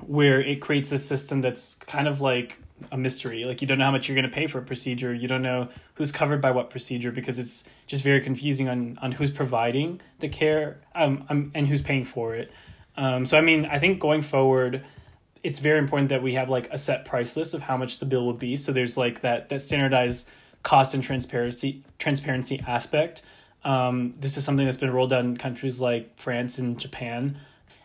where 0.00 0.40
it 0.40 0.60
creates 0.60 0.92
a 0.92 0.98
system 0.98 1.40
that's 1.40 1.74
kind 1.74 2.08
of 2.08 2.20
like 2.20 2.58
a 2.90 2.96
mystery. 2.96 3.44
Like 3.44 3.60
you 3.60 3.68
don't 3.68 3.78
know 3.78 3.84
how 3.84 3.90
much 3.90 4.08
you're 4.08 4.14
going 4.14 4.28
to 4.28 4.34
pay 4.34 4.46
for 4.46 4.58
a 4.58 4.62
procedure. 4.62 5.12
You 5.12 5.28
don't 5.28 5.42
know 5.42 5.68
who's 5.94 6.12
covered 6.12 6.40
by 6.40 6.50
what 6.50 6.70
procedure 6.70 7.12
because 7.12 7.38
it's 7.38 7.64
just 7.86 8.02
very 8.02 8.20
confusing 8.20 8.68
on 8.68 8.98
on 9.00 9.12
who's 9.12 9.30
providing 9.30 10.00
the 10.20 10.28
care 10.28 10.80
um, 10.94 11.24
um 11.28 11.52
and 11.54 11.68
who's 11.68 11.82
paying 11.82 12.04
for 12.04 12.34
it. 12.34 12.50
Um, 12.96 13.26
so 13.26 13.38
I 13.38 13.40
mean, 13.40 13.66
I 13.66 13.78
think 13.78 14.00
going 14.00 14.22
forward, 14.22 14.84
it's 15.42 15.58
very 15.58 15.78
important 15.78 16.10
that 16.10 16.22
we 16.22 16.34
have 16.34 16.48
like 16.48 16.68
a 16.72 16.78
set 16.78 17.04
price 17.04 17.36
list 17.36 17.54
of 17.54 17.62
how 17.62 17.76
much 17.76 17.98
the 17.98 18.06
bill 18.06 18.24
will 18.24 18.32
be. 18.32 18.56
So 18.56 18.72
there's 18.72 18.96
like 18.96 19.20
that 19.20 19.48
that 19.48 19.62
standardized 19.62 20.28
cost 20.62 20.94
and 20.94 21.02
transparency 21.02 21.82
transparency 21.98 22.62
aspect. 22.66 23.22
Um, 23.64 24.12
this 24.18 24.36
is 24.36 24.44
something 24.44 24.66
that's 24.66 24.78
been 24.78 24.92
rolled 24.92 25.12
out 25.12 25.24
in 25.24 25.36
countries 25.36 25.80
like 25.80 26.18
France 26.18 26.58
and 26.58 26.78
Japan. 26.78 27.38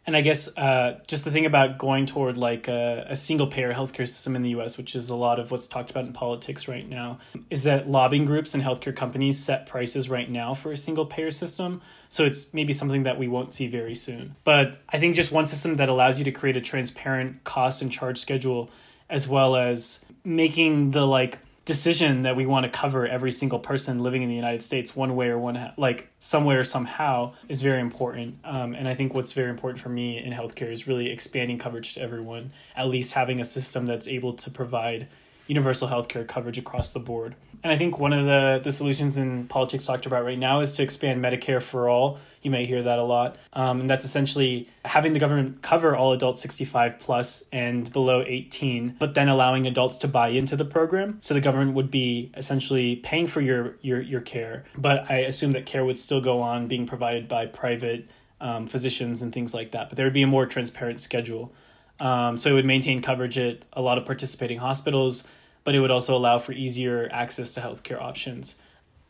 And 0.07 0.15
I 0.15 0.21
guess 0.21 0.47
uh, 0.57 0.99
just 1.05 1.25
the 1.25 1.31
thing 1.31 1.45
about 1.45 1.77
going 1.77 2.05
toward 2.05 2.37
like 2.37 2.69
a, 2.69 3.05
a 3.09 3.15
single 3.17 3.45
payer 3.45 3.73
healthcare 3.73 4.07
system 4.07 4.37
in 4.37 4.41
the 4.41 4.51
US, 4.51 4.77
which 4.77 4.95
is 4.95 5.09
a 5.09 5.15
lot 5.17 5.37
of 5.37 5.51
what's 5.51 5.67
talked 5.67 5.91
about 5.91 6.05
in 6.05 6.13
politics 6.13 6.69
right 6.69 6.87
now, 6.87 7.19
is 7.49 7.63
that 7.63 7.91
lobbying 7.91 8.23
groups 8.23 8.53
and 8.53 8.63
healthcare 8.63 8.95
companies 8.95 9.37
set 9.37 9.65
prices 9.65 10.09
right 10.09 10.31
now 10.31 10.53
for 10.53 10.71
a 10.71 10.77
single 10.77 11.05
payer 11.05 11.29
system. 11.29 11.81
So 12.07 12.23
it's 12.23 12.53
maybe 12.53 12.71
something 12.71 13.03
that 13.03 13.19
we 13.19 13.27
won't 13.27 13.53
see 13.53 13.67
very 13.67 13.95
soon. 13.95 14.37
But 14.45 14.77
I 14.87 14.97
think 14.97 15.17
just 15.17 15.33
one 15.33 15.45
system 15.45 15.75
that 15.75 15.89
allows 15.89 16.19
you 16.19 16.23
to 16.23 16.31
create 16.31 16.55
a 16.55 16.61
transparent 16.61 17.43
cost 17.43 17.81
and 17.81 17.91
charge 17.91 18.17
schedule, 18.17 18.71
as 19.09 19.27
well 19.27 19.57
as 19.57 20.05
making 20.23 20.91
the 20.91 21.05
like 21.05 21.39
decision 21.67 22.21
that 22.21 22.37
we 22.37 22.45
want 22.45 22.63
to 22.63 22.71
cover 22.71 23.05
every 23.05 23.31
single 23.31 23.59
person 23.59 23.99
living 23.99 24.23
in 24.23 24.29
the 24.29 24.35
United 24.35 24.63
States 24.63 24.95
one 24.95 25.17
way 25.17 25.27
or 25.27 25.37
one 25.37 25.73
like 25.75 26.07
somewhere 26.21 26.61
or 26.61 26.63
somehow 26.63 27.33
is 27.49 27.61
very 27.61 27.81
important. 27.81 28.39
Um, 28.45 28.73
and 28.73 28.87
I 28.87 28.95
think 28.95 29.13
what's 29.13 29.33
very 29.33 29.49
important 29.49 29.81
for 29.81 29.89
me 29.89 30.17
in 30.17 30.31
healthcare 30.31 30.71
is 30.71 30.87
really 30.87 31.11
expanding 31.11 31.57
coverage 31.57 31.93
to 31.95 32.01
everyone. 32.01 32.51
At 32.73 32.87
least 32.87 33.11
having 33.11 33.41
a 33.41 33.45
system 33.45 33.85
that's 33.85 34.07
able 34.07 34.31
to 34.35 34.49
provide 34.49 35.09
universal 35.47 35.87
healthcare 35.87 36.27
coverage 36.27 36.57
across 36.57 36.93
the 36.93 36.99
board. 36.99 37.35
And 37.63 37.73
I 37.73 37.77
think 37.77 37.97
one 37.97 38.13
of 38.13 38.25
the, 38.25 38.61
the 38.63 38.71
solutions 38.71 39.17
in 39.17 39.47
politics 39.47 39.85
talked 39.85 40.05
about 40.05 40.23
right 40.23 40.37
now 40.37 40.59
is 40.59 40.73
to 40.73 40.83
expand 40.83 41.23
Medicare 41.23 41.61
for 41.61 41.89
all. 41.89 42.19
You 42.43 42.51
may 42.51 42.65
hear 42.65 42.83
that 42.83 42.99
a 42.99 43.03
lot. 43.03 43.37
Um, 43.53 43.81
and 43.81 43.89
that's 43.89 44.05
essentially 44.05 44.69
having 44.85 45.13
the 45.13 45.19
government 45.19 45.61
cover 45.63 45.95
all 45.95 46.13
adults 46.13 46.41
65 46.41 46.99
plus 46.99 47.43
and 47.51 47.91
below 47.91 48.23
18, 48.25 48.95
but 48.99 49.15
then 49.15 49.27
allowing 49.27 49.65
adults 49.65 49.97
to 49.99 50.07
buy 50.07 50.29
into 50.29 50.55
the 50.55 50.65
program. 50.65 51.17
So 51.19 51.33
the 51.33 51.41
government 51.41 51.73
would 51.73 51.89
be 51.89 52.31
essentially 52.37 52.97
paying 52.97 53.27
for 53.27 53.41
your, 53.41 53.75
your, 53.81 54.01
your 54.01 54.21
care, 54.21 54.65
but 54.77 55.09
I 55.09 55.17
assume 55.21 55.53
that 55.53 55.65
care 55.65 55.83
would 55.83 55.99
still 55.99 56.21
go 56.21 56.41
on 56.41 56.67
being 56.67 56.85
provided 56.85 57.27
by 57.27 57.47
private 57.47 58.07
um, 58.39 58.67
physicians 58.67 59.21
and 59.23 59.33
things 59.33 59.53
like 59.53 59.71
that. 59.71 59.89
But 59.89 59.97
there 59.97 60.05
would 60.05 60.13
be 60.13 60.21
a 60.21 60.27
more 60.27 60.45
transparent 60.45 61.01
schedule. 61.01 61.51
Um, 61.99 62.37
so 62.37 62.51
it 62.51 62.53
would 62.53 62.65
maintain 62.65 63.01
coverage 63.01 63.37
at 63.37 63.63
a 63.73 63.81
lot 63.81 63.97
of 63.97 64.05
participating 64.05 64.59
hospitals, 64.59 65.23
but 65.67 65.75
it 65.75 65.81
would 65.81 65.91
also 65.91 66.15
allow 66.15 66.39
for 66.39 66.53
easier 66.53 67.09
access 67.11 67.53
to 67.53 67.59
healthcare 67.59 68.01
options. 68.01 68.55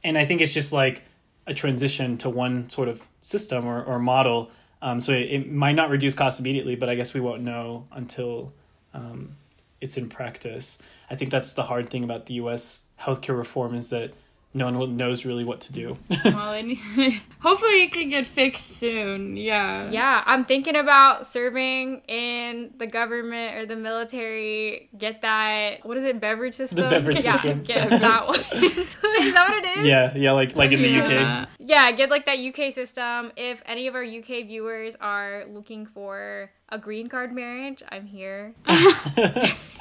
And 0.04 0.18
I 0.18 0.26
think 0.26 0.42
it's 0.42 0.56
just 0.56 0.74
like 0.74 1.04
a 1.46 1.54
transition 1.54 2.18
to 2.18 2.32
one 2.32 2.68
sort 2.68 2.88
of 2.88 3.06
system 3.22 3.68
or, 3.68 3.84
or 3.84 4.00
model. 4.00 4.50
Um, 4.82 5.00
so 5.00 5.12
it, 5.12 5.30
it, 5.30 5.52
might 5.52 5.76
not 5.76 5.92
reduce 5.92 6.16
costs 6.16 6.40
immediately, 6.40 6.76
but 6.76 6.90
I 6.90 6.96
guess 6.96 7.14
we 7.14 7.20
won't 7.20 7.44
know 7.44 7.86
until 7.92 8.54
um, 8.96 9.38
it's 9.82 9.98
in 9.98 10.10
practice. 10.10 10.80
I 11.12 11.16
think 11.16 11.30
that's 11.30 11.54
the 11.54 11.62
hard 11.62 11.92
thing 11.92 12.04
about 12.04 12.26
the 12.26 12.34
US 12.46 12.82
healthcare 13.00 13.38
reform 13.38 13.76
is 13.76 13.92
that 13.92 14.14
no 14.54 14.72
one 14.72 14.98
knows 14.98 15.26
really 15.26 15.44
what 15.44 15.62
to 15.62 15.74
do. 15.74 15.98
well, 16.26 16.54
and 16.54 16.76
hopefully 17.40 17.84
it 17.84 17.92
can 17.92 18.10
get 18.10 18.26
fixed 18.26 18.66
soon. 18.78 19.38
Yeah. 19.38 19.90
Yeah, 19.92 20.24
I'm 20.26 20.46
thinking 20.46 20.76
about 20.76 21.28
serving 21.28 22.02
in 22.08 22.74
the 22.78 22.88
government 22.88 23.56
or 23.56 23.66
the 23.66 23.76
military. 23.76 24.90
Get 24.98 25.22
that. 25.22 25.86
What 25.86 25.98
is 25.98 26.04
it? 26.06 26.20
Beveridge 26.20 26.56
system. 26.56 26.84
The 26.86 26.90
Beveridge 26.90 27.24
yeah, 27.24 27.34
system. 27.34 27.64
Get 27.64 27.90
that 27.90 28.28
one. 28.28 28.40
is 28.52 29.34
that 29.34 29.46
what 29.50 29.64
it 29.64 29.78
is? 29.80 29.86
Yeah, 29.86 30.16
yeah, 30.16 30.32
like 30.32 30.56
like 30.56 30.72
in 30.72 30.82
the 30.82 30.90
Yeah. 30.90 31.42
UK. 31.44 31.50
Yeah, 31.60 31.92
get 31.92 32.10
like 32.10 32.26
that 32.26 32.40
UK 32.40 32.74
system. 32.74 33.32
If 33.36 33.62
any 33.66 33.88
of 33.88 33.96
our 33.96 34.04
UK 34.04 34.48
viewers 34.48 34.96
are 35.02 35.44
looking 35.50 35.86
for 35.86 36.50
a 36.70 36.80
green 36.80 37.08
card 37.10 37.32
marriage, 37.34 37.84
I'm 37.90 38.06
here. 38.06 38.54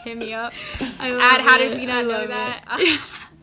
Hit 0.04 0.16
me 0.18 0.34
up. 0.34 0.52
I 1.00 1.10
love 1.10 1.20
Add 1.22 1.40
how 1.40 1.58
did 1.58 1.78
we 1.78 1.84
I 1.84 1.86
not 1.86 2.04
know 2.04 2.10
love 2.10 2.28
that? 2.28 2.64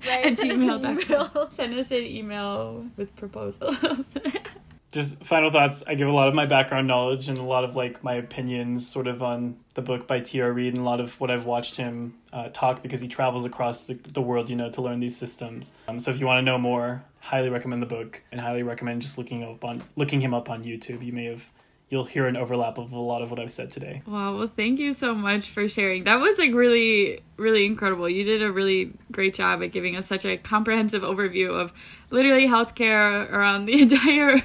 It. 0.03 0.09
Right, 0.09 0.25
At 0.25 0.39
send 0.39 0.51
us 0.51 0.59
an 0.59 0.67
gmail.com. 0.67 0.99
email. 1.01 1.47
Send 1.51 1.73
us 1.79 1.91
an 1.91 2.03
email 2.03 2.85
with 2.97 3.15
proposals. 3.15 4.09
Just 4.91 5.25
final 5.25 5.49
thoughts. 5.49 5.81
I 5.87 5.95
give 5.95 6.07
a 6.07 6.11
lot 6.11 6.27
of 6.27 6.35
my 6.35 6.45
background 6.45 6.87
knowledge 6.87 7.27
and 7.27 7.39
a 7.39 7.43
lot 7.43 7.63
of 7.63 7.75
like 7.75 8.03
my 8.03 8.13
opinions 8.13 8.87
sort 8.87 9.07
of 9.07 9.23
on 9.23 9.57
the 9.73 9.81
book 9.81 10.05
by 10.05 10.19
T.R. 10.19 10.53
Reid 10.53 10.75
and 10.75 10.83
a 10.83 10.87
lot 10.87 10.99
of 10.99 11.19
what 11.19 11.31
I've 11.31 11.45
watched 11.45 11.77
him 11.77 12.13
uh, 12.31 12.49
talk 12.53 12.83
because 12.83 13.01
he 13.01 13.07
travels 13.07 13.43
across 13.43 13.87
the, 13.87 13.95
the 13.95 14.21
world, 14.21 14.51
you 14.51 14.55
know, 14.55 14.69
to 14.69 14.81
learn 14.83 14.99
these 14.99 15.17
systems. 15.17 15.73
Um, 15.87 15.99
so 15.99 16.11
if 16.11 16.19
you 16.19 16.27
want 16.27 16.37
to 16.37 16.43
know 16.43 16.59
more, 16.59 17.03
highly 17.21 17.49
recommend 17.49 17.81
the 17.81 17.87
book 17.87 18.21
and 18.31 18.39
highly 18.39 18.61
recommend 18.61 19.01
just 19.01 19.17
looking 19.17 19.43
up 19.43 19.65
on 19.65 19.83
looking 19.95 20.21
him 20.21 20.31
up 20.33 20.47
on 20.47 20.63
YouTube. 20.63 21.03
You 21.03 21.11
may 21.13 21.25
have 21.25 21.49
you'll 21.93 22.03
hear 22.03 22.25
an 22.25 22.35
overlap 22.35 22.79
of 22.79 22.91
a 22.91 22.99
lot 22.99 23.21
of 23.21 23.29
what 23.29 23.39
I've 23.39 23.51
said 23.51 23.69
today. 23.69 24.01
Wow, 24.07 24.35
well, 24.35 24.47
thank 24.47 24.79
you 24.79 24.93
so 24.93 25.13
much 25.13 25.51
for 25.51 25.69
sharing. 25.69 26.05
That 26.05 26.15
was 26.15 26.39
like 26.39 26.51
really, 26.51 27.19
really 27.37 27.67
incredible. 27.67 28.09
You 28.09 28.23
did 28.23 28.41
a 28.41 28.51
really 28.51 28.93
great 29.11 29.35
job 29.35 29.61
at 29.61 29.71
giving 29.71 29.95
us 29.95 30.07
such 30.07 30.25
a 30.25 30.35
comprehensive 30.37 31.03
overview 31.03 31.51
of 31.51 31.71
literally 32.09 32.47
healthcare 32.47 33.31
around 33.31 33.67
the 33.67 33.79
entire, 33.83 34.41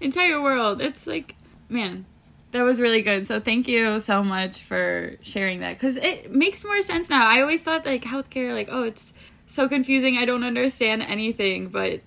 entire 0.00 0.40
world. 0.40 0.80
It's 0.80 1.06
like, 1.06 1.34
man, 1.68 2.06
that 2.52 2.62
was 2.62 2.80
really 2.80 3.02
good. 3.02 3.26
So 3.26 3.40
thank 3.40 3.68
you 3.68 4.00
so 4.00 4.24
much 4.24 4.62
for 4.62 5.16
sharing 5.20 5.60
that 5.60 5.74
because 5.74 5.98
it 5.98 6.34
makes 6.34 6.64
more 6.64 6.80
sense 6.80 7.10
now. 7.10 7.28
I 7.28 7.42
always 7.42 7.62
thought 7.62 7.84
like 7.84 8.04
healthcare, 8.04 8.54
like 8.54 8.68
oh, 8.70 8.84
it's 8.84 9.12
so 9.46 9.68
confusing. 9.68 10.16
I 10.16 10.24
don't 10.24 10.44
understand 10.44 11.02
anything, 11.02 11.68
but 11.68 12.00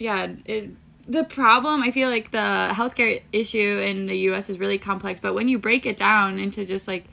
yeah, 0.00 0.32
it 0.46 0.70
the 1.08 1.24
problem 1.24 1.82
i 1.82 1.90
feel 1.90 2.08
like 2.08 2.30
the 2.30 2.70
healthcare 2.72 3.20
issue 3.32 3.82
in 3.84 4.06
the 4.06 4.16
us 4.16 4.48
is 4.48 4.58
really 4.58 4.78
complex 4.78 5.20
but 5.20 5.34
when 5.34 5.48
you 5.48 5.58
break 5.58 5.86
it 5.86 5.96
down 5.96 6.38
into 6.38 6.64
just 6.64 6.86
like 6.86 7.04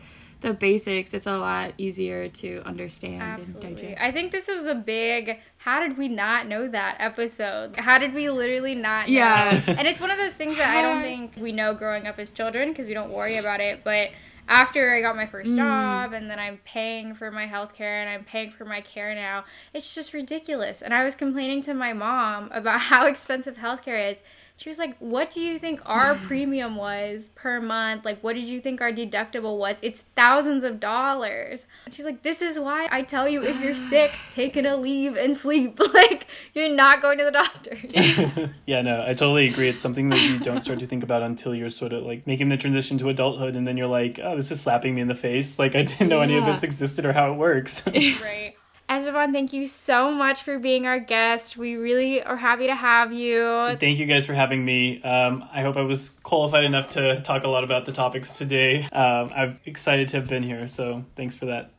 the 0.41 0.54
basics 0.54 1.13
it's 1.13 1.28
a 1.28 1.38
lot 1.38 1.73
easier 1.78 2.30
to 2.30 2.62
understand 2.65 3.21
and 3.21 3.41
Absolutely. 3.41 3.73
digest 3.73 4.02
I 4.02 4.12
think 4.12 4.32
this 4.32 4.47
was 4.47 4.67
a 4.67 4.75
big 4.75 5.38
how 5.60 5.82
did 5.82 5.97
we 5.97 6.08
not 6.08 6.47
know 6.47 6.69
that 6.69 6.95
episode? 6.99 7.75
How 7.75 7.97
did 7.97 8.13
we 8.13 8.30
literally 8.30 8.75
not 8.75 9.10
know? 9.10 9.13
Yeah. 9.13 9.62
And 9.67 9.86
it's 9.86 9.99
one 9.99 10.10
of 10.10 10.17
those 10.17 10.32
things 10.32 10.56
that 10.56 10.73
I 10.73 10.82
don't 10.82 11.02
think 11.04 11.34
we 11.36 11.52
know 11.52 11.73
growing 11.73 12.08
up 12.08 12.17
as 12.17 12.32
children 12.32 12.69
because 12.69 12.88
we 12.88 12.93
don't 12.93 13.12
worry 13.12 13.36
about 13.36 13.60
it, 13.60 13.84
but 13.84 14.12
after 14.50 14.94
I 14.94 15.02
got 15.02 15.16
my 15.16 15.28
first 15.28 15.54
Mm. 15.54 15.58
job 15.58 16.14
and 16.14 16.30
then 16.30 16.40
I'm 16.40 16.58
paying 16.66 17.14
for 17.14 17.32
my 17.32 17.46
health 17.46 17.74
care 17.74 18.02
and 18.02 18.10
I'm 18.10 18.26
paying 18.26 18.52
for 18.52 18.66
my 18.66 18.82
care 18.82 19.14
now, 19.16 19.46
it's 19.74 19.94
just 19.96 20.12
ridiculous. 20.14 20.82
And 20.82 20.94
I 20.94 21.04
was 21.06 21.16
complaining 21.16 21.62
to 21.64 21.74
my 21.74 21.94
mom 21.94 22.50
about 22.52 22.80
how 22.92 23.06
expensive 23.06 23.56
healthcare 23.58 24.12
is. 24.12 24.18
She 24.60 24.67
was 24.67 24.78
like, 24.78 24.98
What 24.98 25.32
do 25.32 25.39
you 25.39 25.58
think 25.58 25.82
our 25.86 26.15
premium 26.28 26.76
was 26.76 27.30
per 27.34 27.62
month? 27.62 28.04
Like, 28.04 28.22
what 28.22 28.36
did 28.36 28.43
you 28.43 28.60
think 28.60 28.82
our 28.82 28.91
deductible 28.91 29.58
was? 29.58 29.78
It's 29.82 30.04
thousands 30.17 30.65
of 30.65 30.82
dollars. 30.82 31.65
And 31.86 31.93
she's 31.93 32.04
like, 32.04 32.24
This 32.24 32.41
is 32.41 32.60
why 32.60 32.89
I 32.91 33.04
tell 33.04 33.30
you 33.30 33.41
if 33.41 33.63
you're 33.63 33.76
sick, 33.89 34.12
take 34.34 34.58
it 34.58 34.65
a 34.65 34.76
leave 34.76 35.15
and 35.15 35.36
sleep. 35.36 35.80
Like, 36.00 36.28
you're 36.54 36.69
not 36.69 37.02
going 37.02 37.17
to 37.17 37.26
the 37.26 37.32
doctor. 37.32 37.78
yeah, 38.65 38.82
no, 38.82 39.02
I 39.02 39.08
totally 39.08 39.48
agree. 39.48 39.67
It's 39.67 39.82
something 39.82 40.10
that 40.10 40.22
you 40.30 40.39
don't 40.39 40.62
start 40.62 40.80
to 40.80 40.88
think 40.88 41.04
about 41.04 41.24
until 41.24 41.54
you're 41.54 41.69
sort 41.69 41.93
of 41.93 42.04
like 42.04 42.26
making 42.28 42.50
the 42.50 42.58
transition 42.58 42.98
to 43.00 43.10
adulthood, 43.10 43.56
and 43.56 43.67
then 43.67 43.76
you're 43.76 43.88
like, 43.88 44.19
oh, 44.24 44.36
this 44.38 44.52
is 44.52 44.62
slapping 44.62 44.95
me 44.95 45.02
in 45.02 45.08
the 45.08 45.15
face. 45.15 45.58
Like, 45.60 45.76
I 45.76 45.84
didn't 45.84 46.08
know 46.10 46.22
any 46.22 46.38
of 46.38 46.45
this 46.45 46.63
existed 46.63 47.06
or 47.06 47.13
how 47.13 47.34
it 47.34 47.36
works. 47.36 47.86
right. 47.88 48.56
Esteban, 48.89 49.32
thank 49.32 49.54
you 49.54 49.67
so 49.67 50.12
much 50.12 50.41
for 50.41 50.58
being 50.58 50.88
our 50.88 50.99
guest. 50.99 51.56
We 51.56 51.75
really 51.75 52.23
are 52.23 52.36
happy 52.36 52.65
to 52.65 52.73
have 52.73 53.13
you. 53.13 53.78
Thank 53.80 53.99
you 53.99 54.08
guys 54.08 54.25
for 54.25 54.34
having 54.34 54.65
me. 54.65 54.99
Um, 55.04 55.47
I 55.54 55.62
hope 55.62 55.78
I 55.78 55.84
was 55.84 56.10
qualified 56.23 56.63
enough 56.63 56.89
to 56.89 57.21
talk 57.21 57.43
a 57.43 57.49
lot 57.49 57.63
about 57.63 57.86
the 57.86 57.91
topics 57.91 58.39
today. 58.39 58.88
Um, 58.91 59.32
I'm 59.36 59.60
excited 59.65 60.08
to 60.10 60.17
have 60.17 60.28
been 60.28 60.41
here, 60.41 60.65
so 60.65 61.06
thanks 61.15 61.36
for 61.36 61.45
that. 61.45 61.69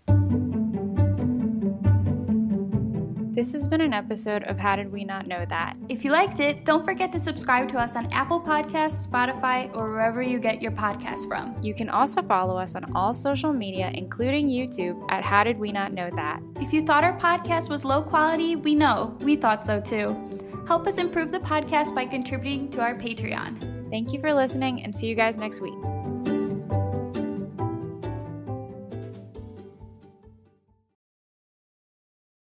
This 3.32 3.52
has 3.52 3.68
been 3.68 3.80
an 3.80 3.92
episode 3.92 4.42
of 4.42 4.58
How 4.58 4.74
Did 4.74 4.90
We 4.90 5.04
Not 5.04 5.28
Know 5.28 5.46
That? 5.48 5.76
If 5.88 6.04
you 6.04 6.10
liked 6.10 6.40
it, 6.40 6.64
don't 6.64 6.84
forget 6.84 7.12
to 7.12 7.18
subscribe 7.20 7.68
to 7.68 7.78
us 7.78 7.94
on 7.94 8.12
Apple 8.12 8.40
Podcasts, 8.40 9.06
Spotify, 9.06 9.72
or 9.76 9.88
wherever 9.88 10.20
you 10.20 10.40
get 10.40 10.60
your 10.60 10.72
podcasts 10.72 11.28
from. 11.28 11.54
You 11.62 11.72
can 11.72 11.88
also 11.88 12.22
follow 12.22 12.58
us 12.58 12.74
on 12.74 12.90
all 12.96 13.14
social 13.14 13.52
media, 13.52 13.92
including 13.94 14.48
YouTube, 14.48 15.00
at 15.10 15.22
How 15.22 15.44
Did 15.44 15.60
We 15.60 15.70
Not 15.70 15.92
Know 15.92 16.10
That? 16.16 16.42
If 16.56 16.72
you 16.72 16.84
thought 16.84 17.04
our 17.04 17.16
podcast 17.20 17.70
was 17.70 17.84
low 17.84 18.02
quality, 18.02 18.56
we 18.56 18.74
know. 18.74 19.16
We 19.20 19.36
thought 19.36 19.64
so 19.64 19.80
too. 19.80 20.16
Help 20.66 20.88
us 20.88 20.98
improve 20.98 21.30
the 21.30 21.38
podcast 21.38 21.94
by 21.94 22.06
contributing 22.06 22.68
to 22.72 22.80
our 22.80 22.96
Patreon. 22.96 23.90
Thank 23.90 24.12
you 24.12 24.18
for 24.18 24.34
listening 24.34 24.82
and 24.82 24.92
see 24.92 25.06
you 25.06 25.14
guys 25.14 25.38
next 25.38 25.60
week. 25.60 25.78